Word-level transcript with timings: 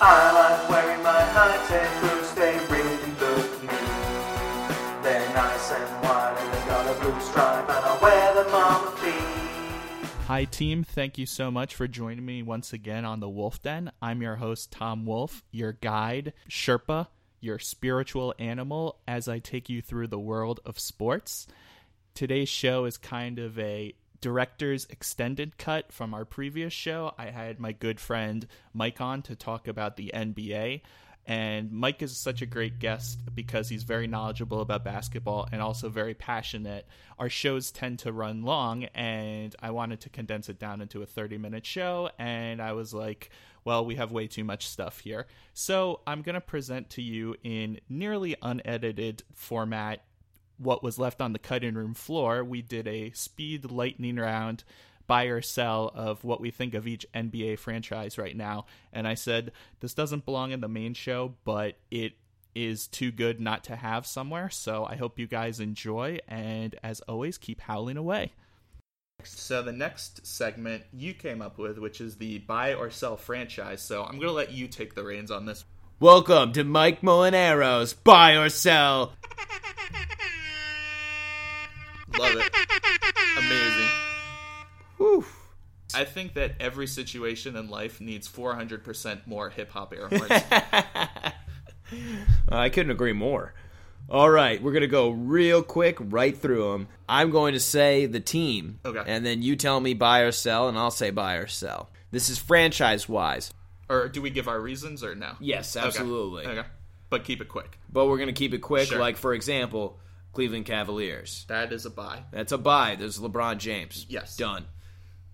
I 0.00 0.30
like 0.32 0.70
wearing 0.70 1.02
my 1.02 1.20
high-tech 1.20 2.00
boots, 2.00 2.32
they 2.32 2.56
really 2.70 3.12
look 3.18 3.62
neat. 3.62 5.02
They're 5.02 5.34
nice 5.34 5.72
and 5.72 6.02
wide 6.04 6.36
and 6.38 6.54
they 6.54 6.66
got 6.66 6.96
a 6.96 7.00
blue 7.00 7.20
stripe 7.20 7.68
and 7.68 7.84
I 7.84 7.98
wear 8.00 8.34
them 8.34 8.54
on 8.54 8.84
my 8.84 8.92
feet. 9.00 10.08
Hi, 10.26 10.44
team. 10.44 10.84
Thank 10.84 11.18
you 11.18 11.26
so 11.26 11.50
much 11.50 11.74
for 11.74 11.88
joining 11.88 12.24
me 12.24 12.44
once 12.44 12.72
again 12.72 13.04
on 13.04 13.18
the 13.18 13.28
Wolf 13.28 13.60
Den. 13.60 13.90
I'm 14.00 14.22
your 14.22 14.36
host, 14.36 14.70
Tom 14.70 15.04
Wolf, 15.04 15.42
your 15.50 15.72
guide, 15.72 16.32
Sherpa, 16.48 17.08
your 17.40 17.58
spiritual 17.58 18.36
animal, 18.38 19.00
as 19.08 19.26
I 19.26 19.40
take 19.40 19.68
you 19.68 19.82
through 19.82 20.06
the 20.06 20.18
world 20.18 20.60
of 20.64 20.78
sports. 20.78 21.48
Today's 22.14 22.48
show 22.48 22.84
is 22.84 22.98
kind 22.98 23.40
of 23.40 23.58
a 23.58 23.94
director's 24.20 24.86
extended 24.86 25.58
cut 25.58 25.92
from 25.92 26.14
our 26.14 26.24
previous 26.24 26.72
show. 26.72 27.14
I 27.18 27.26
had 27.26 27.60
my 27.60 27.72
good 27.72 28.00
friend 28.00 28.46
Mike 28.72 29.00
on 29.00 29.22
to 29.22 29.36
talk 29.36 29.68
about 29.68 29.96
the 29.96 30.10
NBA. 30.14 30.82
And 31.28 31.70
Mike 31.70 32.00
is 32.00 32.16
such 32.16 32.40
a 32.40 32.46
great 32.46 32.78
guest 32.78 33.20
because 33.34 33.68
he's 33.68 33.82
very 33.82 34.06
knowledgeable 34.06 34.62
about 34.62 34.82
basketball 34.82 35.46
and 35.52 35.60
also 35.60 35.90
very 35.90 36.14
passionate. 36.14 36.86
Our 37.18 37.28
shows 37.28 37.70
tend 37.70 37.98
to 38.00 38.12
run 38.12 38.44
long, 38.44 38.84
and 38.94 39.54
I 39.60 39.72
wanted 39.72 40.00
to 40.00 40.08
condense 40.08 40.48
it 40.48 40.58
down 40.58 40.80
into 40.80 41.02
a 41.02 41.06
30 41.06 41.36
minute 41.36 41.66
show. 41.66 42.08
And 42.18 42.62
I 42.62 42.72
was 42.72 42.94
like, 42.94 43.28
well, 43.62 43.84
we 43.84 43.96
have 43.96 44.10
way 44.10 44.26
too 44.26 44.42
much 44.42 44.66
stuff 44.66 45.00
here. 45.00 45.26
So 45.52 46.00
I'm 46.06 46.22
going 46.22 46.34
to 46.34 46.40
present 46.40 46.88
to 46.90 47.02
you 47.02 47.36
in 47.44 47.80
nearly 47.90 48.34
unedited 48.40 49.22
format 49.34 50.00
what 50.58 50.82
was 50.82 50.98
left 50.98 51.20
on 51.20 51.32
the 51.32 51.38
cutting 51.38 51.74
room 51.74 51.94
floor. 51.94 52.44
We 52.44 52.62
did 52.62 52.86
a 52.86 53.10
speed 53.12 53.70
lightning 53.70 54.16
round 54.16 54.64
buy 55.06 55.24
or 55.24 55.40
sell 55.40 55.90
of 55.94 56.22
what 56.22 56.40
we 56.40 56.50
think 56.50 56.74
of 56.74 56.86
each 56.86 57.06
NBA 57.14 57.58
franchise 57.58 58.18
right 58.18 58.36
now. 58.36 58.66
And 58.92 59.08
I 59.08 59.14
said, 59.14 59.52
this 59.80 59.94
doesn't 59.94 60.26
belong 60.26 60.52
in 60.52 60.60
the 60.60 60.68
main 60.68 60.94
show, 60.94 61.34
but 61.44 61.76
it 61.90 62.12
is 62.54 62.86
too 62.86 63.10
good 63.10 63.40
not 63.40 63.64
to 63.64 63.76
have 63.76 64.06
somewhere. 64.06 64.50
So 64.50 64.84
I 64.84 64.96
hope 64.96 65.18
you 65.18 65.26
guys 65.26 65.60
enjoy. 65.60 66.18
And 66.28 66.76
as 66.82 67.00
always, 67.02 67.38
keep 67.38 67.60
howling 67.60 67.96
away. 67.96 68.32
So 69.24 69.62
the 69.62 69.72
next 69.72 70.26
segment 70.26 70.84
you 70.92 71.14
came 71.14 71.42
up 71.42 71.58
with, 71.58 71.78
which 71.78 72.00
is 72.00 72.16
the 72.16 72.38
buy 72.38 72.74
or 72.74 72.90
sell 72.90 73.16
franchise. 73.16 73.82
So 73.82 74.04
I'm 74.04 74.16
going 74.16 74.28
to 74.28 74.32
let 74.32 74.52
you 74.52 74.68
take 74.68 74.94
the 74.94 75.04
reins 75.04 75.30
on 75.30 75.46
this. 75.46 75.64
Welcome 76.00 76.52
to 76.52 76.62
Mike 76.62 77.02
Molinaro's 77.02 77.92
Buy 77.92 78.36
or 78.36 78.48
Sell. 78.48 79.14
Love 82.18 82.32
it. 82.36 82.52
Amazing. 83.38 83.88
Whew. 84.98 85.24
I 85.94 86.04
think 86.04 86.34
that 86.34 86.52
every 86.60 86.86
situation 86.86 87.56
in 87.56 87.68
life 87.70 88.00
needs 88.00 88.28
400% 88.28 89.26
more 89.26 89.48
hip 89.50 89.70
hop 89.70 89.94
air 89.94 90.08
horns. 90.08 90.30
I 92.48 92.68
couldn't 92.68 92.90
agree 92.92 93.12
more. 93.14 93.54
All 94.10 94.30
right, 94.30 94.62
we're 94.62 94.72
going 94.72 94.80
to 94.82 94.86
go 94.86 95.10
real 95.10 95.62
quick 95.62 95.98
right 96.00 96.36
through 96.36 96.72
them. 96.72 96.88
I'm 97.08 97.30
going 97.30 97.52
to 97.54 97.60
say 97.60 98.06
the 98.06 98.20
team. 98.20 98.80
Okay. 98.84 99.02
And 99.06 99.24
then 99.24 99.42
you 99.42 99.54
tell 99.54 99.80
me 99.80 99.92
buy 99.94 100.20
or 100.20 100.32
sell, 100.32 100.68
and 100.68 100.78
I'll 100.78 100.90
say 100.90 101.10
buy 101.10 101.34
or 101.34 101.46
sell. 101.46 101.90
This 102.10 102.30
is 102.30 102.38
franchise 102.38 103.06
wise. 103.08 103.52
or 103.90 104.08
do 104.08 104.22
we 104.22 104.30
give 104.30 104.48
our 104.48 104.60
reasons 104.60 105.04
or 105.04 105.14
no? 105.14 105.32
Yes, 105.40 105.76
Okay. 105.76 105.86
absolutely. 105.86 106.46
Okay. 106.46 106.66
But 107.10 107.24
keep 107.24 107.40
it 107.42 107.48
quick. 107.48 107.78
But 107.90 108.06
we're 108.06 108.16
going 108.18 108.28
to 108.28 108.32
keep 108.34 108.52
it 108.54 108.58
quick. 108.58 108.88
Sure. 108.88 108.98
Like, 108.98 109.16
for 109.18 109.32
example, 109.34 109.98
Cleveland 110.38 110.66
Cavaliers. 110.66 111.44
That 111.48 111.72
is 111.72 111.84
a 111.84 111.90
buy. 111.90 112.22
That's 112.30 112.52
a 112.52 112.58
buy. 112.58 112.94
There's 112.94 113.18
LeBron 113.18 113.58
James. 113.58 114.06
Yes. 114.08 114.36
Done. 114.36 114.66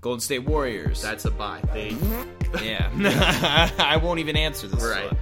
Golden 0.00 0.18
State 0.20 0.46
Warriors. 0.46 1.02
That's 1.02 1.26
a 1.26 1.30
buy. 1.30 1.60
They 1.74 1.90
yeah. 2.64 3.70
I 3.78 3.98
won't 3.98 4.20
even 4.20 4.34
answer 4.34 4.66
this. 4.66 4.82
Right. 4.82 5.04
one. 5.04 5.20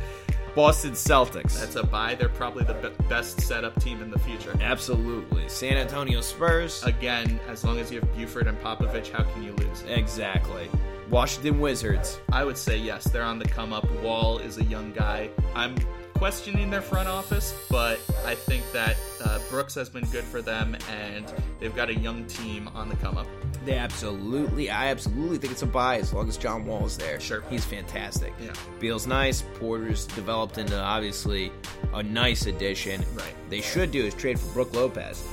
Boston 0.55 0.93
Celtics. 0.93 1.59
that's 1.59 1.75
a 1.75 1.83
buy. 1.83 2.15
They're 2.15 2.29
probably 2.29 2.63
the 2.63 2.75
be- 2.75 3.09
best 3.09 3.41
setup 3.41 3.83
team 3.83 4.01
in 4.01 4.13
the 4.13 4.21
future. 4.21 4.57
Absolutely. 4.61 5.49
San 5.49 5.77
Antonio 5.77 6.21
Spurs. 6.21 6.85
Again, 6.85 7.41
as 7.49 7.65
long 7.65 7.81
as 7.81 7.91
you 7.91 7.99
have 7.99 8.15
Buford 8.15 8.47
and 8.47 8.57
Popovich, 8.61 9.11
how 9.11 9.25
can 9.25 9.43
you 9.43 9.51
lose? 9.55 9.83
exactly. 9.89 10.69
Washington 11.11 11.59
Wizards. 11.59 12.21
I 12.31 12.45
would 12.45 12.57
say 12.57 12.77
yes, 12.77 13.03
they're 13.09 13.25
on 13.25 13.41
the 13.41 13.47
come 13.47 13.73
up. 13.73 13.91
Wall 14.01 14.39
is 14.39 14.59
a 14.59 14.65
young 14.65 14.93
guy. 14.93 15.29
I'm 15.57 15.75
questioning 16.23 16.71
their 16.71 16.81
front 16.81 17.09
office, 17.09 17.53
but 17.69 17.99
I 18.25 18.37
think 18.37 18.63
that 18.71 18.97
uh, 19.25 19.41
Brooks 19.51 19.75
has 19.75 19.89
been 19.89 20.05
good 20.13 20.23
for 20.23 20.41
them, 20.41 20.77
and 20.89 21.27
they've 21.59 21.75
got 21.75 21.89
a 21.89 21.95
young 21.97 22.25
team 22.27 22.71
on 22.77 22.89
the 22.89 22.95
come 22.95 23.19
up. 23.19 23.27
They 23.65 23.75
absolutely, 23.75 24.71
I 24.71 24.87
absolutely 24.87 25.39
think 25.39 25.53
it's 25.53 25.63
a 25.63 25.67
buy 25.67 25.97
as 25.97 26.13
long 26.13 26.29
as 26.29 26.37
John 26.37 26.65
Wall 26.65 26.87
is 26.87 26.97
there. 26.97 27.19
Sure. 27.19 27.43
He's 27.51 27.65
fantastic. 27.65 28.33
Yeah. 28.41 28.53
Beal's 28.79 29.09
nice. 29.09 29.43
Porter's 29.55 30.07
developed 30.07 30.59
into 30.59 30.81
obviously 30.81 31.51
a 31.93 32.05
nice 32.05 32.47
addition. 32.47 33.05
Right. 33.15 33.35
They 33.51 33.61
should 33.61 33.91
do 33.91 34.05
is 34.05 34.15
trade 34.15 34.39
for 34.39 34.47
Brook 34.53 34.75
Lopez. 34.75 35.27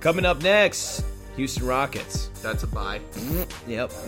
Coming 0.00 0.24
up 0.24 0.42
next, 0.42 1.04
Houston 1.36 1.66
Rockets. 1.66 2.28
That's 2.42 2.62
a 2.62 2.66
buy. 2.66 2.98
Mm-hmm. 3.12 3.70
Yep. 3.70 3.92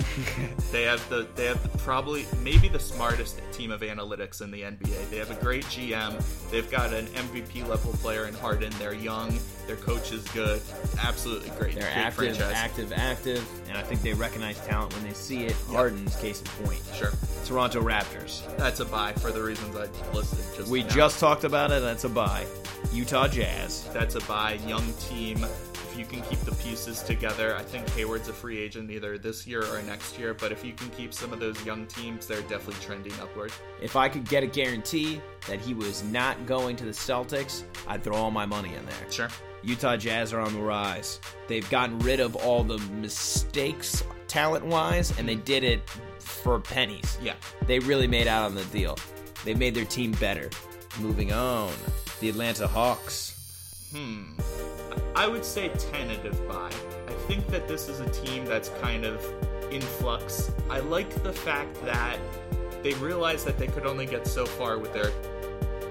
They 0.73 0.83
have 0.83 1.09
the 1.09 1.27
they 1.37 1.47
have 1.47 1.63
the, 1.63 1.79
probably 1.79 2.27
maybe 2.43 2.69
the 2.69 2.79
smartest 2.79 3.41
team 3.53 3.71
of 3.71 3.81
analytics 3.81 4.43
in 4.43 4.51
the 4.51 4.63
NBA. 4.63 5.09
They 5.11 5.17
have 5.17 5.31
a 5.31 5.41
great 5.43 5.65
GM. 5.67 6.21
They've 6.51 6.71
got 6.71 6.93
an 6.93 7.07
MVP 7.07 7.67
level 7.67 7.93
player 7.95 8.27
in 8.27 8.35
Harden. 8.35 8.73
They're 8.79 8.93
young. 8.93 9.39
Their 9.67 9.77
coach 9.77 10.13
is 10.13 10.27
good. 10.29 10.61
Absolutely 11.03 11.51
great. 11.51 11.75
They're 11.75 11.85
great 11.85 11.97
active, 11.97 12.37
franchise. 12.37 12.53
active, 12.55 12.93
active, 12.95 13.49
and 13.69 13.79
I 13.79 13.83
think 13.83 14.03
they 14.03 14.13
recognize 14.13 14.59
talent 14.67 14.93
when 14.95 15.05
they 15.05 15.13
see 15.15 15.45
it. 15.47 15.55
Harden's 15.69 16.17
case 16.17 16.43
in 16.43 16.65
point. 16.67 16.83
Sure, 16.95 17.13
Toronto 17.47 17.81
Raptors. 17.81 18.43
that's 18.59 18.81
a 18.81 18.85
buy 18.85 19.13
for 19.15 19.31
the 19.31 19.43
reasons 19.43 19.75
I 19.77 19.87
listed. 20.15 20.45
Just 20.57 20.71
We 20.71 20.83
now. 20.83 20.89
just 20.91 21.21
talked 21.21 21.45
about 21.45 21.71
it. 21.71 21.81
That's 21.81 22.05
a 22.05 22.09
buy. 22.11 22.45
Utah 22.93 23.29
Jazz. 23.29 23.89
that's 23.95 24.15
a 24.17 24.21
buy. 24.23 24.55
Young 24.67 24.93
team. 24.95 25.47
If 25.97 26.01
you 26.01 26.21
can 26.21 26.29
keep 26.29 26.41
the 26.41 26.55
pieces 26.57 27.03
together, 27.03 27.57
I 27.57 27.63
think 27.63 27.89
Hayward's 27.93 28.29
a 28.29 28.33
free 28.35 28.59
agent 28.59 28.91
either 28.91 29.17
this 29.17 29.47
year 29.47 29.65
or 29.65 29.81
next 29.81 30.19
year. 30.19 30.35
But 30.35 30.53
if 30.53 30.63
you 30.63 30.75
can 30.75 30.91
keep 30.91 31.15
some 31.15 31.33
of 31.33 31.41
those 31.41 31.65
young 31.65 31.87
teams, 31.87 32.27
they're 32.27 32.43
definitely 32.43 32.85
trending 32.85 33.15
upward. 33.15 33.51
If 33.81 33.97
I 33.97 34.11
could 34.11 34.29
get 34.29 34.43
a 34.43 34.47
guarantee 34.47 35.23
that 35.49 35.59
he 35.59 35.73
was 35.73 36.05
not 36.05 36.45
going 36.45 36.77
to 36.77 36.85
the 36.85 36.91
Celtics, 36.91 37.63
I'd 37.89 38.05
throw 38.05 38.15
all 38.15 38.31
my 38.31 38.45
money 38.45 38.75
in 38.75 38.85
there. 38.85 39.11
Sure. 39.11 39.29
Utah 39.63 39.97
Jazz 39.97 40.35
are 40.35 40.41
on 40.41 40.53
the 40.53 40.61
rise. 40.61 41.19
They've 41.49 41.69
gotten 41.71 41.99
rid 42.01 42.21
of 42.21 42.37
all 42.37 42.63
the 42.63 42.77
mistakes 43.01 44.05
talent 44.29 44.67
wise, 44.67 45.19
and 45.19 45.27
they 45.27 45.37
did 45.37 45.65
it 45.65 45.89
for 46.19 46.61
pennies. 46.61 47.17
Yeah. 47.23 47.37
They 47.67 47.79
really 47.79 48.07
made 48.07 48.27
out 48.27 48.45
on 48.45 48.55
the 48.55 48.65
deal. 48.65 48.99
They 49.47 49.55
made 49.55 49.75
their 49.75 49.87
team 49.87 50.13
better. 50.13 50.51
Moving 51.01 51.33
on, 51.33 51.73
the 52.21 52.29
Atlanta 52.29 52.67
Hawks. 52.67 53.33
Hmm. 53.95 54.25
I 55.17 55.27
would 55.27 55.47
say 55.47 55.69
tentative 55.69 56.47
buy. 56.47 56.71
I 57.09 57.13
think 57.27 57.47
that 57.47 57.67
this 57.67 57.89
is 57.89 58.01
a 58.01 58.11
team 58.11 58.45
that's 58.45 58.69
kind 58.83 59.07
of 59.07 59.25
in 59.73 59.81
flux. 59.81 60.53
I 60.69 60.81
like 60.81 61.09
the 61.23 61.33
fact 61.33 61.83
that 61.87 62.19
they 62.83 62.93
realized 62.95 63.47
that 63.47 63.57
they 63.57 63.67
could 63.67 63.87
only 63.87 64.05
get 64.05 64.27
so 64.27 64.45
far 64.45 64.79
with 64.79 64.93
their 64.93 65.11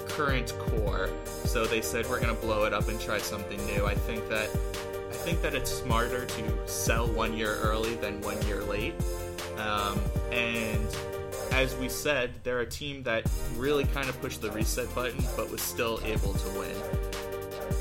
current 0.08 0.54
core, 0.60 1.10
so 1.26 1.66
they 1.66 1.82
said 1.82 2.08
we're 2.08 2.20
gonna 2.20 2.36
blow 2.36 2.66
it 2.66 2.74
up 2.74 2.88
and 2.88 3.02
try 3.02 3.18
something 3.18 3.58
new. 3.66 3.88
I 3.88 3.96
think 3.96 4.30
that 4.30 4.48
I 5.10 5.18
think 5.28 5.42
that 5.42 5.56
it's 5.56 5.72
smarter 5.72 6.28
to 6.28 6.68
sell 6.68 7.08
one 7.08 7.34
year 7.34 7.56
early 7.56 7.96
than 7.96 8.22
one 8.22 8.40
year 8.44 8.62
late. 8.62 8.94
Um, 9.58 10.00
and 10.32 10.88
as 11.52 11.76
we 11.78 11.90
said, 11.90 12.32
they're 12.44 12.60
a 12.60 12.70
team 12.70 13.02
that 13.04 13.26
really 13.58 13.86
kind 13.86 14.08
of 14.08 14.22
pushed 14.22 14.42
the 14.42 14.52
reset 14.52 14.94
button, 14.94 15.24
but 15.36 15.50
was 15.50 15.62
still 15.62 16.00
able 16.06 16.34
to 16.34 16.50
win. 16.60 16.76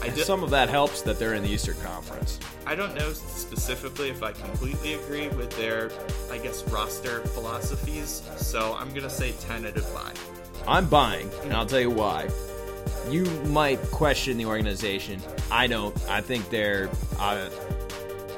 I 0.02 0.08
di- 0.08 0.22
Some 0.22 0.42
of 0.42 0.50
that 0.50 0.68
helps 0.68 1.02
that 1.02 1.18
they're 1.18 1.34
in 1.34 1.42
the 1.42 1.50
Eastern 1.50 1.76
Conference. 1.82 2.38
I 2.66 2.74
don't 2.74 2.94
know 2.94 3.12
specifically 3.12 4.08
if 4.10 4.22
I 4.22 4.32
completely 4.32 4.94
agree 4.94 5.28
with 5.28 5.50
their, 5.56 5.90
I 6.30 6.38
guess, 6.38 6.62
roster 6.68 7.20
philosophies. 7.20 8.22
So 8.36 8.74
I'm 8.78 8.92
gonna 8.94 9.10
say 9.10 9.32
tentative 9.32 9.86
buy. 9.94 10.12
I'm 10.66 10.86
buying, 10.88 11.30
and 11.42 11.52
I'll 11.52 11.66
tell 11.66 11.80
you 11.80 11.90
why. 11.90 12.28
You 13.10 13.24
might 13.46 13.80
question 13.90 14.38
the 14.38 14.46
organization. 14.46 15.20
I 15.50 15.66
don't. 15.66 15.94
I 16.08 16.20
think 16.22 16.48
they're 16.48 16.88
uh, 17.18 17.50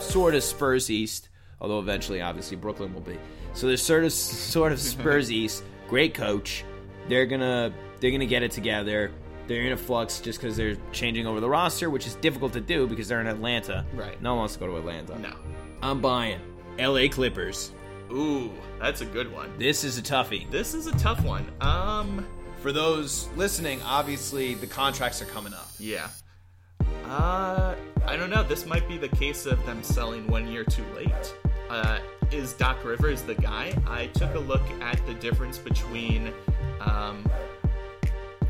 sort 0.00 0.34
of 0.34 0.42
Spurs 0.42 0.90
East, 0.90 1.28
although 1.60 1.78
eventually, 1.78 2.20
obviously, 2.20 2.56
Brooklyn 2.56 2.92
will 2.92 3.00
be. 3.00 3.16
So 3.54 3.68
they're 3.68 3.76
sort 3.76 4.04
of 4.04 4.12
sort 4.52 4.72
of 4.72 4.80
Spurs 4.80 5.30
East. 5.40 5.62
Great 5.88 6.14
coach. 6.14 6.64
They're 7.08 7.26
gonna 7.26 7.72
they're 8.00 8.10
gonna 8.10 8.26
get 8.26 8.42
it 8.42 8.50
together. 8.50 9.12
They're 9.46 9.62
in 9.62 9.72
a 9.72 9.76
flux 9.76 10.20
just 10.20 10.40
because 10.40 10.56
they're 10.56 10.76
changing 10.92 11.26
over 11.26 11.40
the 11.40 11.48
roster, 11.48 11.88
which 11.90 12.06
is 12.06 12.14
difficult 12.16 12.52
to 12.54 12.60
do 12.60 12.86
because 12.86 13.06
they're 13.08 13.20
in 13.20 13.26
Atlanta. 13.28 13.84
Right. 13.94 14.20
No 14.20 14.30
one 14.32 14.38
wants 14.40 14.54
to 14.54 14.60
go 14.60 14.66
to 14.66 14.76
Atlanta. 14.76 15.18
No. 15.18 15.32
I'm 15.82 16.00
buying. 16.00 16.40
L.A. 16.78 17.08
Clippers. 17.08 17.72
Ooh, 18.12 18.50
that's 18.80 19.00
a 19.00 19.06
good 19.06 19.32
one. 19.32 19.56
This 19.58 19.84
is 19.84 19.98
a 19.98 20.02
toughie. 20.02 20.50
This 20.50 20.74
is 20.74 20.86
a 20.88 20.96
tough 20.98 21.22
one. 21.24 21.46
Um, 21.60 22.26
For 22.60 22.72
those 22.72 23.28
listening, 23.36 23.80
obviously 23.82 24.54
the 24.54 24.66
contracts 24.66 25.22
are 25.22 25.26
coming 25.26 25.54
up. 25.54 25.68
yeah. 25.78 26.08
Uh, 27.06 27.74
I 28.06 28.16
don't 28.16 28.30
know. 28.30 28.42
This 28.42 28.66
might 28.66 28.86
be 28.88 28.98
the 28.98 29.08
case 29.08 29.46
of 29.46 29.64
them 29.64 29.82
selling 29.82 30.26
one 30.26 30.48
year 30.48 30.64
too 30.64 30.84
late. 30.96 31.34
Uh, 31.70 31.98
is 32.32 32.52
Doc 32.54 32.84
Rivers 32.84 33.22
the 33.22 33.34
guy? 33.36 33.72
I 33.88 34.06
took 34.08 34.34
a 34.34 34.38
look 34.40 34.62
at 34.80 35.04
the 35.06 35.14
difference 35.14 35.58
between 35.58 36.32
Um, 36.80 37.24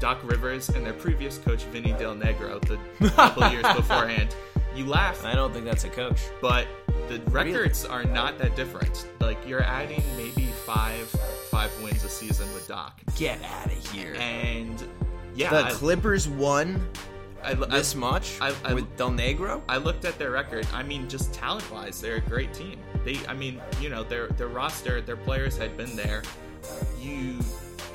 Doc 0.00 0.18
Rivers 0.24 0.68
and 0.70 0.84
their 0.84 0.92
previous 0.92 1.38
coach 1.38 1.64
Vinny 1.64 1.92
Del 1.92 2.14
Negro, 2.14 2.60
the 3.00 3.08
couple 3.10 3.48
years 3.50 3.64
beforehand. 3.74 4.34
You 4.74 4.84
laugh, 4.86 5.24
I 5.24 5.34
don't 5.34 5.52
think 5.52 5.64
that's 5.64 5.84
a 5.84 5.88
coach. 5.88 6.20
but 6.42 6.66
the 7.08 7.20
records 7.30 7.84
are 7.86 8.04
not 8.04 8.36
that 8.38 8.56
different. 8.56 9.06
Like 9.20 9.38
you're 9.46 9.62
adding 9.62 10.02
maybe 10.16 10.46
five 10.66 11.08
five 11.50 11.70
wins 11.82 12.04
a 12.04 12.08
season 12.08 12.52
with 12.52 12.68
Doc, 12.68 13.00
Get 13.16 13.42
out 13.42 13.66
of 13.66 13.90
here. 13.92 14.14
and 14.18 14.82
yeah, 15.34 15.50
the 15.50 15.64
I- 15.66 15.70
Clippers 15.70 16.28
won 16.28 16.86
I, 17.42 17.50
I, 17.52 17.54
this 17.54 17.94
much 17.94 18.38
I- 18.40 18.54
I- 18.64 18.74
with 18.74 18.96
Del 18.96 19.10
Negro. 19.12 19.62
I 19.68 19.76
looked 19.78 20.04
at 20.04 20.18
their 20.18 20.30
record. 20.32 20.66
I 20.74 20.82
mean, 20.82 21.08
just 21.08 21.32
talent 21.32 21.70
wise, 21.72 22.00
they're 22.00 22.16
a 22.16 22.20
great 22.20 22.52
team. 22.52 22.78
They, 23.04 23.18
I 23.28 23.34
mean, 23.34 23.62
you 23.80 23.88
know, 23.88 24.02
their 24.02 24.28
their 24.28 24.48
roster, 24.48 25.00
their 25.00 25.16
players 25.16 25.56
had 25.56 25.76
been 25.76 25.94
there. 25.96 26.22
You, 27.00 27.38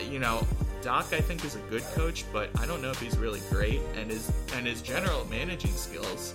you 0.10 0.20
know, 0.20 0.48
Doc, 0.82 1.08
I 1.12 1.22
think 1.22 1.46
is 1.46 1.56
a 1.56 1.60
good 1.70 1.84
coach, 1.96 2.26
but 2.34 2.50
I 2.60 2.66
don't 2.66 2.82
know 2.82 2.92
if 2.92 3.00
he's 3.00 3.18
really 3.18 3.42
great, 3.50 3.82
and 3.96 4.10
his 4.10 4.32
and 4.56 4.66
his 4.66 4.82
general 4.82 5.26
managing 5.26 5.72
skills 5.74 6.34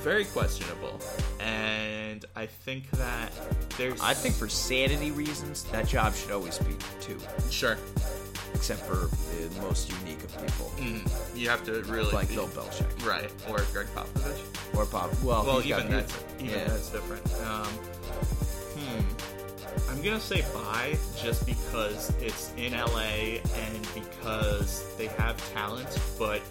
very 0.00 0.24
questionable. 0.26 1.00
And 1.40 2.24
I 2.36 2.46
think 2.46 2.90
that 2.92 3.32
there's, 3.78 4.00
I 4.02 4.12
think 4.12 4.34
for 4.34 4.48
sanity 4.48 5.10
reasons, 5.10 5.64
that 5.64 5.88
job 5.88 6.14
should 6.14 6.30
always 6.30 6.58
be 6.58 6.74
two, 7.00 7.18
sure 7.50 7.78
except 8.54 8.80
for 8.82 8.94
the 9.36 9.60
most 9.60 9.90
unique 10.00 10.22
of 10.24 10.30
people, 10.40 10.72
mm, 10.78 11.36
you 11.36 11.48
have 11.48 11.64
to 11.64 11.82
really 11.82 12.10
like 12.12 12.28
be- 12.28 12.36
Bill 12.36 12.48
Belichick 12.48 13.06
right 13.06 13.30
or 13.48 13.58
Gregg 13.72 13.88
Popovich. 13.94 14.76
or 14.76 14.86
Pop. 14.86 15.10
Well, 15.22 15.44
Well, 15.44 15.56
got 15.56 15.66
even 15.66 15.90
that's 15.90 16.24
even 16.38 16.50
yeah. 16.50 16.64
that's 16.64 16.88
different. 16.90 17.22
Um. 17.44 17.68
I'm 19.90 20.02
gonna 20.02 20.20
say 20.20 20.42
bye 20.52 20.96
just 21.20 21.46
because 21.46 22.12
it's 22.20 22.52
in 22.56 22.72
LA 22.72 23.40
and 23.56 23.88
because 23.94 24.96
they 24.96 25.06
have 25.06 25.36
talent, 25.52 25.98
but 26.18 26.42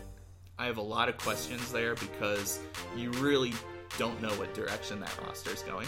I 0.58 0.66
have 0.66 0.78
a 0.78 0.82
lot 0.82 1.10
of 1.10 1.18
questions 1.18 1.72
there 1.72 1.96
because 1.96 2.60
you 2.96 3.12
really 3.12 3.54
don't 3.98 4.22
know 4.22 4.32
what 4.32 4.54
direction 4.54 5.00
that 5.02 5.18
roster 5.26 5.52
is 5.52 5.62
going. 5.64 5.88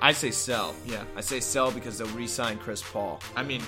I 0.00 0.12
say 0.12 0.30
sell. 0.30 0.74
Yeah. 0.86 1.04
I 1.16 1.20
say 1.20 1.40
sell 1.40 1.70
because 1.70 1.98
they'll 1.98 2.08
re-sign 2.08 2.58
Chris 2.58 2.82
Paul. 2.82 3.20
I 3.36 3.42
mean, 3.42 3.62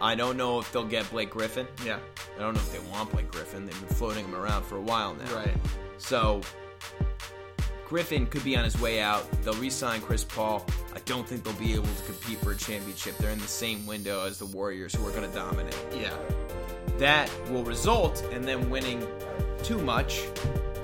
I 0.00 0.14
don't 0.14 0.36
know 0.36 0.58
if 0.60 0.70
they'll 0.72 0.84
get 0.84 1.10
Blake 1.10 1.30
Griffin. 1.30 1.66
yeah, 1.84 1.98
I 2.36 2.40
don't 2.40 2.54
know 2.54 2.60
if 2.60 2.72
they 2.72 2.90
want 2.90 3.10
Blake 3.12 3.30
Griffin. 3.30 3.66
They've 3.66 3.86
been 3.86 3.96
floating 3.96 4.24
him 4.24 4.34
around 4.34 4.64
for 4.64 4.76
a 4.76 4.82
while 4.82 5.14
now. 5.14 5.34
right. 5.34 5.54
So 5.98 6.40
Griffin 7.90 8.24
could 8.26 8.44
be 8.44 8.56
on 8.56 8.62
his 8.62 8.80
way 8.80 9.00
out. 9.00 9.28
They'll 9.42 9.52
re-sign 9.54 10.00
Chris 10.00 10.22
Paul. 10.22 10.64
I 10.94 11.00
don't 11.06 11.26
think 11.26 11.42
they'll 11.42 11.52
be 11.54 11.74
able 11.74 11.88
to 11.88 12.02
compete 12.04 12.38
for 12.38 12.52
a 12.52 12.56
championship. 12.56 13.16
They're 13.18 13.32
in 13.32 13.40
the 13.40 13.48
same 13.48 13.84
window 13.84 14.24
as 14.24 14.38
the 14.38 14.46
Warriors, 14.46 14.94
who 14.94 15.04
are 15.08 15.10
going 15.10 15.28
to 15.28 15.34
dominate. 15.36 15.76
Yeah, 15.92 16.14
That 16.98 17.28
will 17.50 17.64
result 17.64 18.24
in 18.30 18.42
them 18.42 18.70
winning 18.70 19.04
too 19.64 19.78
much 19.78 20.22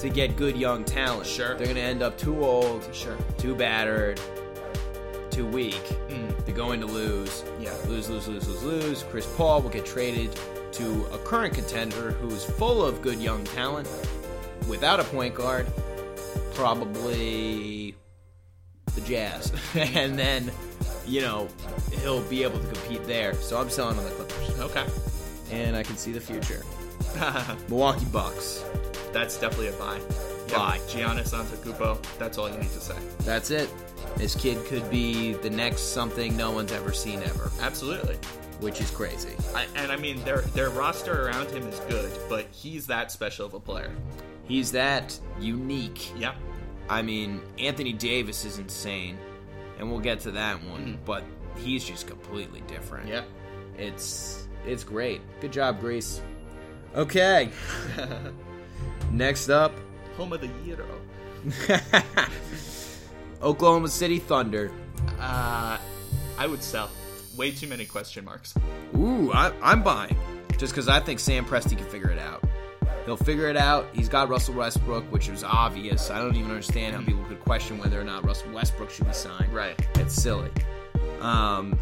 to 0.00 0.08
get 0.10 0.36
good 0.36 0.56
young 0.56 0.82
talent. 0.82 1.28
Sure. 1.28 1.54
They're 1.54 1.66
going 1.66 1.76
to 1.76 1.80
end 1.80 2.02
up 2.02 2.18
too 2.18 2.44
old, 2.44 2.92
sure. 2.92 3.16
too 3.38 3.54
battered, 3.54 4.20
too 5.30 5.46
weak. 5.46 5.80
Mm, 6.08 6.44
They're 6.44 6.56
going 6.56 6.80
to 6.80 6.86
lose. 6.86 7.44
Yeah. 7.60 7.72
Lose, 7.86 8.10
lose, 8.10 8.26
lose, 8.26 8.48
lose, 8.48 8.62
lose. 8.64 9.02
Chris 9.04 9.32
Paul 9.36 9.62
will 9.62 9.70
get 9.70 9.86
traded 9.86 10.36
to 10.72 11.06
a 11.12 11.18
current 11.18 11.54
contender 11.54 12.10
who's 12.10 12.44
full 12.44 12.84
of 12.84 13.00
good 13.00 13.20
young 13.20 13.44
talent 13.44 13.88
without 14.68 14.98
a 14.98 15.04
point 15.04 15.36
guard. 15.36 15.68
Probably 16.56 17.94
the 18.94 19.00
Jazz. 19.02 19.52
and 19.74 20.18
then, 20.18 20.50
you 21.06 21.20
know, 21.20 21.48
he'll 22.00 22.22
be 22.22 22.42
able 22.42 22.58
to 22.58 22.66
compete 22.66 23.06
there. 23.06 23.34
So 23.34 23.60
I'm 23.60 23.70
selling 23.70 23.98
on 23.98 24.04
the 24.04 24.10
Clippers. 24.10 24.60
okay. 24.60 24.86
And 25.52 25.76
I 25.76 25.82
can 25.82 25.96
see 25.96 26.12
the 26.12 26.20
future. 26.20 26.64
Milwaukee 27.68 28.06
Bucks. 28.06 28.64
That's 29.12 29.38
definitely 29.38 29.68
a 29.68 29.72
buy. 29.72 30.00
Buy. 30.52 30.78
Giannis 30.88 31.32
Antetokounmpo. 31.34 32.18
That's 32.18 32.38
all 32.38 32.48
you 32.50 32.56
need 32.56 32.70
to 32.70 32.80
say. 32.80 32.96
That's 33.20 33.50
it. 33.50 33.68
This 34.16 34.34
kid 34.34 34.64
could 34.66 34.88
be 34.90 35.34
the 35.34 35.50
next 35.50 35.92
something 35.92 36.36
no 36.36 36.50
one's 36.50 36.72
ever 36.72 36.92
seen 36.92 37.22
ever, 37.22 37.50
Absolutely. 37.60 38.16
which 38.60 38.80
is 38.80 38.90
crazy. 38.90 39.34
I, 39.54 39.66
and 39.76 39.92
I 39.92 39.96
mean, 39.96 40.24
their 40.24 40.40
their 40.40 40.70
roster 40.70 41.26
around 41.26 41.50
him 41.50 41.66
is 41.66 41.78
good, 41.80 42.10
but 42.28 42.46
he's 42.50 42.86
that 42.86 43.12
special 43.12 43.44
of 43.44 43.52
a 43.54 43.60
player. 43.60 43.90
He's 44.48 44.72
that 44.72 45.18
unique. 45.40 46.12
Yeah, 46.16 46.34
I 46.88 47.02
mean, 47.02 47.42
Anthony 47.58 47.92
Davis 47.92 48.44
is 48.44 48.58
insane, 48.58 49.18
and 49.78 49.90
we'll 49.90 50.00
get 50.00 50.20
to 50.20 50.30
that 50.32 50.62
one, 50.64 50.98
but 51.04 51.24
he's 51.56 51.84
just 51.84 52.06
completely 52.06 52.60
different. 52.62 53.08
yeah. 53.08 53.22
It's 53.78 54.48
it's 54.64 54.84
great. 54.84 55.20
Good 55.40 55.52
job, 55.52 55.80
Greece. 55.80 56.20
Okay. 56.94 57.50
Next 59.12 59.50
up, 59.50 59.72
Home 60.16 60.32
of 60.32 60.40
the 60.40 60.48
Hero. 60.64 60.86
Oklahoma 63.42 63.88
City 63.88 64.18
Thunder. 64.18 64.72
Uh, 65.20 65.78
I 66.38 66.46
would 66.46 66.62
sell. 66.62 66.90
Way 67.36 67.50
too 67.50 67.66
many 67.68 67.84
question 67.84 68.24
marks. 68.24 68.54
Ooh, 68.96 69.30
I, 69.32 69.52
I'm 69.62 69.82
buying. 69.82 70.16
Just 70.56 70.72
because 70.72 70.88
I 70.88 71.00
think 71.00 71.20
Sam 71.20 71.44
Presti 71.44 71.76
can 71.76 71.86
figure 71.86 72.10
it 72.10 72.18
out. 72.18 72.42
He'll 73.06 73.16
figure 73.16 73.48
it 73.48 73.56
out. 73.56 73.86
He's 73.92 74.08
got 74.08 74.28
Russell 74.28 74.54
Westbrook, 74.54 75.04
which 75.12 75.28
is 75.28 75.44
obvious. 75.44 76.10
I 76.10 76.18
don't 76.18 76.34
even 76.34 76.50
understand 76.50 76.96
how 76.96 77.02
people 77.02 77.24
could 77.24 77.40
question 77.40 77.78
whether 77.78 78.00
or 78.00 78.04
not 78.04 78.24
Russell 78.24 78.52
Westbrook 78.52 78.90
should 78.90 79.06
be 79.06 79.12
signed. 79.12 79.54
Right. 79.54 79.80
It's 79.94 80.14
silly. 80.14 80.50
Um, 81.20 81.78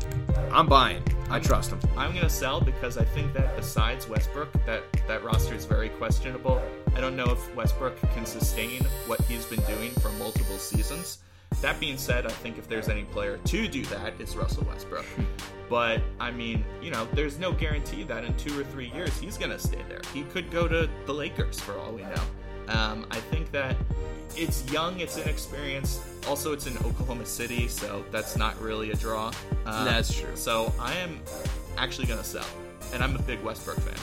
I'm 0.53 0.67
buying. 0.67 1.03
I 1.31 1.41
trust 1.41 1.71
him. 1.71 1.81
I'm 1.97 2.15
gonna 2.15 2.29
sell 2.29 2.61
because 2.61 2.99
I 2.99 3.05
think 3.05 3.33
that 3.33 3.57
besides 3.57 4.09
Westbrook, 4.09 4.53
that 4.67 4.83
that 5.09 5.25
roster 5.25 5.55
is 5.55 5.65
very 5.65 5.89
questionable. 5.89 6.63
I 6.95 7.01
don't 7.01 7.17
know 7.17 7.31
if 7.31 7.55
Westbrook 7.57 7.99
can 8.13 8.27
sustain 8.27 8.85
what 9.07 9.21
he's 9.23 9.47
been 9.47 9.63
doing 9.63 9.91
for 9.93 10.11
multiple 10.13 10.59
seasons. 10.59 11.19
That 11.63 11.81
being 11.81 11.97
said, 11.97 12.27
I 12.27 12.31
think 12.31 12.59
if 12.59 12.69
there's 12.69 12.89
any 12.89 13.05
player 13.05 13.39
to 13.39 13.69
do 13.69 13.85
that, 13.87 14.15
it's 14.19 14.37
Russell 14.37 14.65
Westbrook. 14.65 15.07
But 15.71 16.03
I 16.21 16.31
mean, 16.31 16.63
you 16.83 16.91
know, 16.91 17.09
there's 17.15 17.39
no 17.39 17.51
guarantee 17.51 18.03
that 18.05 18.23
in 18.23 18.37
two 18.37 18.61
or 18.61 18.65
three 18.65 18.91
years 18.95 19.19
he's 19.19 19.39
gonna 19.39 19.59
stay 19.59 19.81
there. 19.89 20.03
He 20.13 20.23
could 20.25 20.51
go 20.51 20.69
to 20.69 20.89
the 21.07 21.13
Lakers 21.13 21.59
for 21.59 21.79
all 21.79 21.91
we 21.91 22.03
know. 22.03 22.23
Um, 22.69 23.07
I 23.11 23.17
think 23.17 23.51
that 23.53 23.75
it's 24.37 24.71
young, 24.71 25.01
it's 25.01 25.17
inexperienced. 25.17 26.03
Also, 26.29 26.53
it's 26.53 26.67
in 26.67 26.77
Oklahoma 26.79 27.27
City, 27.27 27.67
so 27.69 28.05
that's 28.11 28.37
not 28.37 28.61
really 28.61 28.91
a 28.91 28.97
draw. 28.97 29.29
Um, 29.67 29.85
That's 29.85 30.13
true. 30.15 30.35
So 30.35 30.73
I 30.79 30.95
am 30.95 31.21
actually 31.77 32.07
gonna 32.07 32.25
sell, 32.25 32.47
and 32.93 33.03
I'm 33.03 33.17
a 33.17 33.23
big 33.23 33.43
Westbrook 33.43 33.81
fan. 33.81 33.95